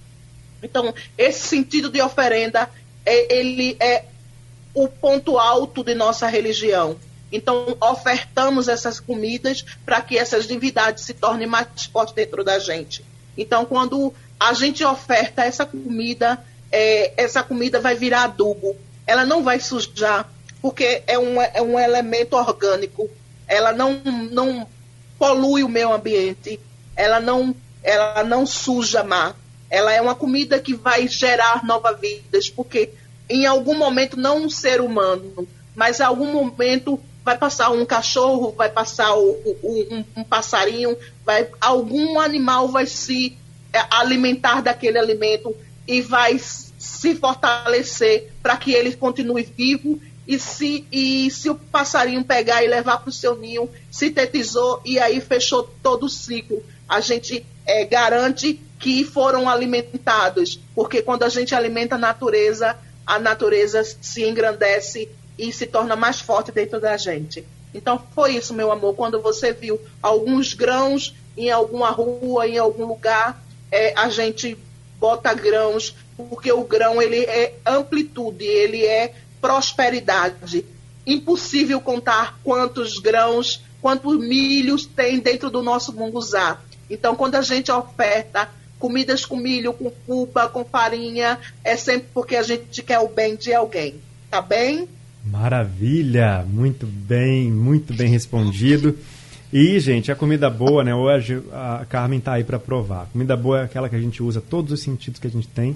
Então, 0.64 0.94
esse 1.18 1.48
sentido 1.48 1.90
de 1.90 2.02
oferenda, 2.02 2.70
é, 3.06 3.38
ele 3.38 3.76
é 3.80 4.06
o 4.74 4.88
ponto 4.88 5.38
alto 5.38 5.84
de 5.84 5.94
nossa 5.94 6.28
religião. 6.28 6.98
Então, 7.32 7.76
ofertamos 7.82 8.68
essas 8.68 9.00
comidas 9.00 9.66
para 9.86 10.02
que 10.02 10.18
essas 10.18 10.48
divindades 10.48 11.04
se 11.04 11.14
tornem 11.14 11.48
mais 11.48 11.68
fortes 11.92 12.14
dentro 12.14 12.44
da 12.44 12.60
gente. 12.60 13.04
Então, 13.38 13.66
quando 13.66 14.14
a 14.40 14.54
gente 14.54 14.84
oferta 14.84 15.44
essa 15.44 15.66
comida, 15.66 16.44
é, 16.72 17.14
essa 17.18 17.44
comida 17.44 17.80
vai 17.80 17.96
virar 17.96 18.24
adubo. 18.24 18.76
Ela 19.08 19.26
não 19.26 19.44
vai 19.44 19.60
sujar, 19.60 20.30
porque 20.62 21.04
é 21.08 21.18
um, 21.18 21.42
é 21.42 21.62
um 21.62 21.80
elemento 21.80 22.36
orgânico. 22.36 23.10
Ela 23.48 23.72
não, 23.72 24.02
não 24.32 24.68
polui 25.18 25.64
o 25.64 25.70
meio 25.70 25.94
ambiente. 25.94 26.60
Ela 26.96 27.20
não, 27.20 27.56
ela 27.84 28.24
não 28.24 28.46
suja 28.46 29.04
mar. 29.04 29.36
Ela 29.70 29.94
é 29.94 30.02
uma 30.02 30.16
comida 30.16 30.60
que 30.60 30.74
vai 30.74 31.08
gerar 31.08 31.66
novas 31.66 32.00
vidas, 32.00 32.50
porque 32.50 32.92
em 33.30 33.46
algum 33.46 33.76
momento, 33.76 34.18
não 34.18 34.44
um 34.44 34.50
ser 34.50 34.80
humano, 34.80 35.48
mas 35.76 36.00
em 36.00 36.04
algum 36.04 36.32
momento 36.32 37.00
vai 37.26 37.36
passar 37.36 37.72
um 37.72 37.84
cachorro, 37.84 38.54
vai 38.56 38.70
passar 38.70 39.18
o, 39.18 39.32
o, 39.64 39.88
um, 39.90 40.06
um, 40.18 40.24
passarinho, 40.24 40.96
vai, 41.26 41.50
algum 41.60 42.20
animal 42.20 42.68
vai 42.68 42.86
se 42.86 43.36
é, 43.74 43.84
alimentar 43.90 44.62
daquele 44.62 45.00
alimento 45.00 45.56
e 45.88 46.02
vai 46.02 46.40
se 46.40 47.16
fortalecer 47.16 48.32
para 48.44 48.56
que 48.56 48.72
ele 48.72 48.96
continue 48.96 49.42
vivo 49.42 50.00
e 50.28 50.38
se, 50.38 50.86
e 50.92 51.32
se 51.32 51.50
o 51.50 51.56
passarinho 51.56 52.24
pegar 52.24 52.64
e 52.64 52.68
levar 52.68 53.00
para 53.00 53.10
o 53.10 53.14
seu 53.14 53.36
ninho, 53.36 53.68
sintetizou 53.90 54.80
e 54.86 55.00
aí 55.00 55.20
fechou 55.20 55.64
todo 55.82 56.06
o 56.06 56.10
ciclo. 56.10 56.64
A 56.88 57.00
gente 57.00 57.44
é, 57.66 57.86
garante 57.86 58.62
que 58.80 59.04
foram 59.04 59.50
alimentados, 59.50 60.60
porque 60.76 61.02
quando 61.02 61.24
a 61.24 61.30
gente 61.30 61.56
alimenta 61.56 61.96
a 61.96 62.00
natureza, 62.00 62.78
a 63.06 63.18
natureza 63.18 63.84
se 63.84 64.24
engrandece 64.24 65.10
e 65.38 65.52
se 65.52 65.66
torna 65.66 65.96
mais 65.96 66.20
forte 66.20 66.52
dentro 66.52 66.80
da 66.80 66.98
gente. 66.98 67.46
Então 67.74 68.02
foi 68.14 68.36
isso, 68.36 68.54
meu 68.54 68.72
amor, 68.72 68.96
quando 68.96 69.22
você 69.22 69.52
viu 69.52 69.80
alguns 70.02 70.54
grãos 70.54 71.14
em 71.38 71.50
alguma 71.50 71.90
rua, 71.90 72.48
em 72.48 72.58
algum 72.58 72.86
lugar, 72.86 73.44
é, 73.72 73.94
a 73.98 74.10
gente 74.10 74.58
bota 74.98 75.34
grãos, 75.34 75.94
porque 76.16 76.52
o 76.52 76.64
grão 76.64 77.02
ele 77.02 77.24
é 77.26 77.56
amplitude, 77.66 78.46
ele 78.46 78.86
é 78.86 79.14
prosperidade. 79.42 80.66
Impossível 81.06 81.82
contar 81.82 82.40
quantos 82.44 82.98
grãos, 82.98 83.62
quantos 83.82 84.18
milhos 84.18 84.86
tem 84.86 85.20
dentro 85.20 85.50
do 85.50 85.62
nosso 85.62 85.94
munguzá. 85.94 86.60
Então, 86.90 87.16
quando 87.16 87.36
a 87.36 87.42
gente 87.42 87.72
oferta 87.72 88.50
comidas 88.80 89.26
com 89.26 89.36
milho, 89.36 89.74
com 89.74 89.92
culpa, 90.06 90.48
com 90.48 90.64
farinha, 90.64 91.40
é 91.64 91.76
sempre 91.76 92.08
porque 92.14 92.36
a 92.36 92.44
gente 92.44 92.82
quer 92.82 93.00
o 93.00 93.08
bem 93.08 93.36
de 93.36 93.54
alguém. 93.54 94.02
Tá 94.30 94.42
bem? 94.42 94.88
Maravilha, 95.26 96.46
muito 96.48 96.86
bem, 96.86 97.52
muito 97.52 97.96
bem 97.96 98.10
respondido. 98.10 98.96
E, 99.52 99.80
gente, 99.80 100.12
a 100.12 100.16
comida 100.16 100.52
boa, 100.52 100.84
né? 100.84 100.94
Hoje 100.94 101.42
a 101.52 101.84
Carmen 101.90 102.20
está 102.20 102.34
aí 102.34 102.44
para 102.44 102.60
provar. 102.60 103.04
A 103.04 103.06
comida 103.08 103.36
boa 103.36 103.62
é 103.62 103.64
aquela 103.64 103.90
que 103.90 103.96
a 103.96 104.00
gente 104.00 104.22
usa 104.22 104.40
todos 104.40 104.72
os 104.72 104.82
sentidos 104.82 105.20
que 105.20 105.26
a 105.26 105.32
gente 105.32 105.48
tem 105.48 105.76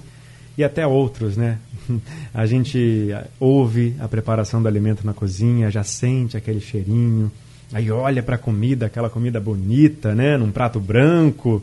e 0.56 0.62
até 0.62 0.86
outros, 0.86 1.36
né? 1.36 1.58
A 2.32 2.46
gente 2.46 3.08
ouve 3.38 3.96
a 3.98 4.06
preparação 4.06 4.60
do 4.62 4.68
alimento 4.68 5.04
na 5.06 5.14
cozinha, 5.14 5.70
já 5.70 5.82
sente 5.82 6.36
aquele 6.36 6.60
cheirinho, 6.60 7.30
aí 7.72 7.90
olha 7.90 8.22
para 8.22 8.34
a 8.34 8.38
comida, 8.38 8.86
aquela 8.86 9.08
comida 9.08 9.40
bonita, 9.40 10.14
né? 10.14 10.36
Num 10.36 10.52
prato 10.52 10.78
branco. 10.78 11.62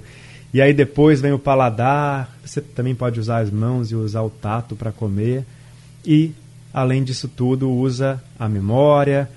E 0.54 0.62
aí 0.62 0.74
depois 0.74 1.22
vem 1.22 1.32
o 1.32 1.40
paladar. 1.40 2.36
Você 2.44 2.60
também 2.60 2.96
pode 2.96 3.20
usar 3.20 3.40
as 3.40 3.52
mãos 3.52 3.92
e 3.92 3.96
usar 3.96 4.24
o 4.24 4.30
tato 4.30 4.76
para 4.76 4.92
comer. 4.92 5.46
E 6.06 6.34
além 6.78 7.04
disso 7.04 7.28
tudo, 7.28 7.72
usa 7.72 8.24
a 8.38 8.48
memória, 8.48 9.28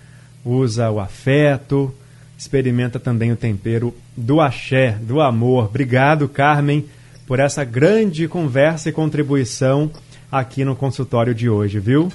usa 0.44 0.90
o 0.90 1.00
afeto, 1.00 1.90
experimenta 2.36 3.00
também 3.00 3.32
o 3.32 3.36
tempero 3.36 3.96
do 4.14 4.42
axé, 4.42 4.90
do 5.00 5.22
amor. 5.22 5.64
Obrigado, 5.64 6.28
Carmen, 6.28 6.86
por 7.26 7.40
essa 7.40 7.64
grande 7.64 8.28
conversa 8.28 8.90
e 8.90 8.92
contribuição 8.92 9.90
aqui 10.30 10.66
no 10.66 10.76
consultório 10.76 11.34
de 11.34 11.48
hoje, 11.48 11.80
viu? 11.80 12.12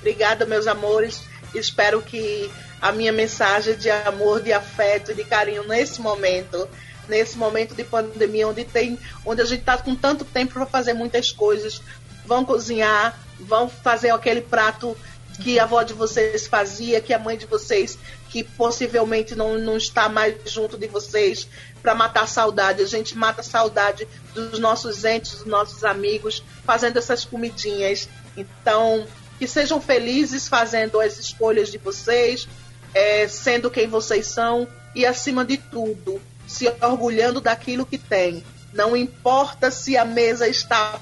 Obrigada, 0.00 0.44
meus 0.46 0.66
amores. 0.66 1.22
Espero 1.54 2.02
que 2.02 2.50
a 2.82 2.90
minha 2.90 3.12
mensagem 3.12 3.76
de 3.76 3.88
amor, 3.88 4.42
de 4.42 4.52
afeto 4.52 5.12
e 5.12 5.14
de 5.14 5.22
carinho 5.22 5.62
nesse 5.68 6.00
momento, 6.00 6.68
nesse 7.08 7.38
momento 7.38 7.76
de 7.76 7.84
pandemia, 7.84 8.48
onde 8.48 8.64
tem, 8.64 8.98
onde 9.24 9.42
a 9.42 9.44
gente 9.44 9.60
está 9.60 9.78
com 9.78 9.94
tanto 9.94 10.24
tempo 10.24 10.54
para 10.54 10.66
fazer 10.66 10.92
muitas 10.92 11.30
coisas, 11.30 11.80
vão 12.26 12.44
cozinhar, 12.44 13.18
vão 13.40 13.68
fazer 13.68 14.10
aquele 14.10 14.40
prato 14.40 14.96
que 15.42 15.58
a 15.58 15.64
avó 15.64 15.82
de 15.82 15.92
vocês 15.92 16.46
fazia, 16.46 17.00
que 17.00 17.12
a 17.12 17.18
mãe 17.18 17.36
de 17.36 17.46
vocês, 17.46 17.98
que 18.30 18.42
possivelmente 18.42 19.34
não, 19.34 19.58
não 19.58 19.76
está 19.76 20.08
mais 20.08 20.36
junto 20.50 20.76
de 20.78 20.86
vocês, 20.86 21.48
para 21.82 21.94
matar 21.94 22.24
a 22.24 22.26
saudade. 22.26 22.82
A 22.82 22.86
gente 22.86 23.16
mata 23.16 23.40
a 23.40 23.44
saudade 23.44 24.08
dos 24.34 24.58
nossos 24.58 25.04
entes, 25.04 25.32
dos 25.38 25.46
nossos 25.46 25.84
amigos, 25.84 26.42
fazendo 26.64 26.98
essas 26.98 27.24
comidinhas. 27.24 28.08
Então, 28.36 29.06
que 29.38 29.46
sejam 29.46 29.80
felizes 29.80 30.48
fazendo 30.48 31.00
as 31.00 31.18
escolhas 31.18 31.70
de 31.70 31.78
vocês, 31.78 32.48
é, 32.94 33.28
sendo 33.28 33.70
quem 33.70 33.86
vocês 33.86 34.26
são 34.26 34.66
e, 34.94 35.04
acima 35.04 35.44
de 35.44 35.58
tudo, 35.58 36.20
se 36.46 36.66
orgulhando 36.80 37.40
daquilo 37.40 37.84
que 37.84 37.98
tem. 37.98 38.42
Não 38.72 38.96
importa 38.96 39.70
se 39.70 39.96
a 39.96 40.04
mesa 40.04 40.48
está 40.48 41.00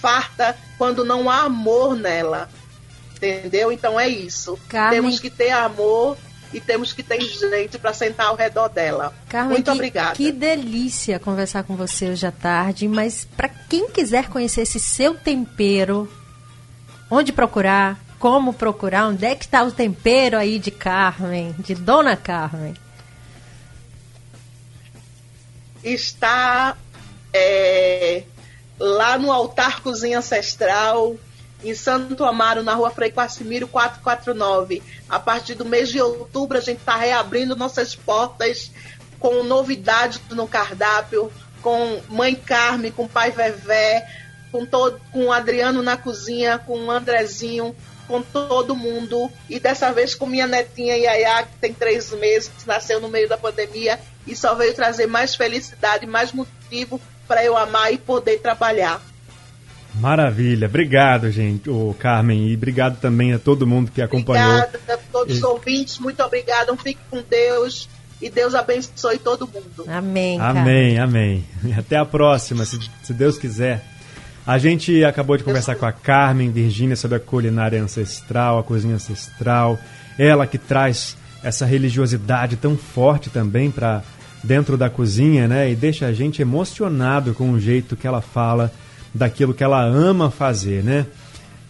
farta 0.00 0.56
quando 0.76 1.04
não 1.04 1.28
há 1.28 1.42
amor 1.42 1.94
nela. 1.96 2.48
Entendeu? 3.16 3.72
Então 3.72 3.98
é 3.98 4.08
isso. 4.08 4.58
Carmen... 4.68 5.00
Temos 5.00 5.18
que 5.18 5.28
ter 5.28 5.50
amor 5.50 6.16
e 6.52 6.60
temos 6.60 6.92
que 6.92 7.02
ter 7.02 7.20
gente 7.20 7.78
para 7.78 7.92
sentar 7.92 8.28
ao 8.28 8.36
redor 8.36 8.68
dela. 8.68 9.12
Carmen, 9.28 9.54
Muito 9.54 9.70
que, 9.70 9.76
obrigada. 9.76 10.14
Que 10.14 10.32
delícia 10.32 11.18
conversar 11.18 11.64
com 11.64 11.76
você 11.76 12.10
hoje 12.10 12.26
à 12.26 12.32
tarde, 12.32 12.88
mas 12.88 13.26
para 13.36 13.48
quem 13.48 13.90
quiser 13.90 14.28
conhecer 14.28 14.62
esse 14.62 14.80
seu 14.80 15.14
tempero, 15.14 16.10
onde 17.10 17.32
procurar, 17.32 17.98
como 18.18 18.52
procurar, 18.52 19.08
onde 19.08 19.24
é 19.26 19.34
que 19.34 19.44
está 19.44 19.62
o 19.62 19.70
tempero 19.70 20.38
aí 20.38 20.58
de 20.58 20.70
Carmen, 20.70 21.54
de 21.58 21.74
Dona 21.74 22.16
Carmen? 22.16 22.74
Está 25.84 26.76
é, 27.32 28.24
lá 28.78 29.18
no 29.18 29.32
altar 29.32 29.82
Cozinha 29.82 30.18
Ancestral, 30.18 31.16
em 31.62 31.74
Santo 31.74 32.24
Amaro, 32.24 32.62
na 32.62 32.74
rua 32.74 32.90
Frei 32.90 33.10
Quassimiro 33.10 33.66
449. 33.66 34.82
A 35.08 35.18
partir 35.18 35.54
do 35.54 35.64
mês 35.64 35.88
de 35.88 36.00
outubro, 36.00 36.58
a 36.58 36.60
gente 36.60 36.78
está 36.78 36.96
reabrindo 36.96 37.56
nossas 37.56 37.94
portas 37.94 38.70
com 39.18 39.42
novidades 39.42 40.20
no 40.30 40.46
cardápio, 40.46 41.32
com 41.60 42.00
Mãe 42.08 42.36
Carme, 42.36 42.92
com 42.92 43.08
Pai 43.08 43.32
Vevé, 43.32 44.06
com, 44.52 44.64
todo, 44.64 45.00
com 45.12 45.26
o 45.26 45.32
Adriano 45.32 45.82
na 45.82 45.96
cozinha, 45.96 46.58
com 46.58 46.78
o 46.78 46.90
Andrezinho, 46.90 47.74
com 48.06 48.22
todo 48.22 48.76
mundo. 48.76 49.30
E 49.50 49.58
dessa 49.58 49.92
vez 49.92 50.14
com 50.14 50.26
minha 50.26 50.46
netinha 50.46 50.96
Yaya, 50.96 51.42
que 51.42 51.58
tem 51.60 51.74
três 51.74 52.12
meses, 52.12 52.50
nasceu 52.64 53.00
no 53.00 53.08
meio 53.08 53.28
da 53.28 53.36
pandemia 53.36 53.98
e 54.26 54.36
só 54.36 54.54
veio 54.54 54.74
trazer 54.74 55.06
mais 55.06 55.34
felicidade, 55.34 56.06
mais 56.06 56.32
motivo 56.32 57.00
para 57.28 57.44
eu 57.44 57.56
amar 57.56 57.92
e 57.92 57.98
poder 57.98 58.40
trabalhar. 58.40 59.00
Maravilha, 59.94 60.66
obrigado, 60.66 61.30
gente, 61.30 61.68
o 61.68 61.94
Carmen, 61.98 62.48
e 62.48 62.54
obrigado 62.54 63.00
também 63.00 63.32
a 63.32 63.38
todo 63.38 63.66
mundo 63.66 63.90
que 63.90 64.00
acompanhou. 64.00 64.48
Obrigada 64.48 64.94
a 64.94 64.98
todos 65.12 65.36
os 65.36 65.42
ouvintes, 65.42 65.98
muito 65.98 66.22
obrigada, 66.22 66.74
fique 66.76 67.00
com 67.10 67.22
Deus 67.28 67.88
e 68.20 68.30
Deus 68.30 68.54
abençoe 68.54 69.18
todo 69.18 69.46
mundo. 69.46 69.84
Amém. 69.88 70.40
Amém, 70.40 70.98
amém. 70.98 71.44
Até 71.76 71.96
a 71.96 72.04
próxima, 72.04 72.64
se, 72.64 72.78
se 73.02 73.12
Deus 73.12 73.38
quiser. 73.38 73.84
A 74.46 74.56
gente 74.56 75.04
acabou 75.04 75.36
de 75.36 75.44
conversar 75.44 75.76
com 75.76 75.84
a 75.84 75.92
Carmen 75.92 76.50
Virgínia 76.50 76.96
sobre 76.96 77.18
a 77.18 77.20
culinária 77.20 77.82
ancestral, 77.82 78.58
a 78.58 78.62
cozinha 78.62 78.94
ancestral. 78.94 79.78
Ela 80.18 80.46
que 80.46 80.56
traz 80.56 81.16
essa 81.42 81.66
religiosidade 81.66 82.56
tão 82.56 82.76
forte 82.76 83.30
também 83.30 83.70
para 83.70 84.02
dentro 84.42 84.76
da 84.76 84.88
cozinha, 84.88 85.48
né? 85.48 85.70
E 85.70 85.76
deixa 85.76 86.06
a 86.06 86.12
gente 86.12 86.40
emocionado 86.42 87.34
com 87.34 87.52
o 87.52 87.60
jeito 87.60 87.96
que 87.96 88.06
ela 88.06 88.20
fala 88.20 88.72
daquilo 89.14 89.54
que 89.54 89.64
ela 89.64 89.82
ama 89.82 90.30
fazer, 90.30 90.82
né? 90.82 91.06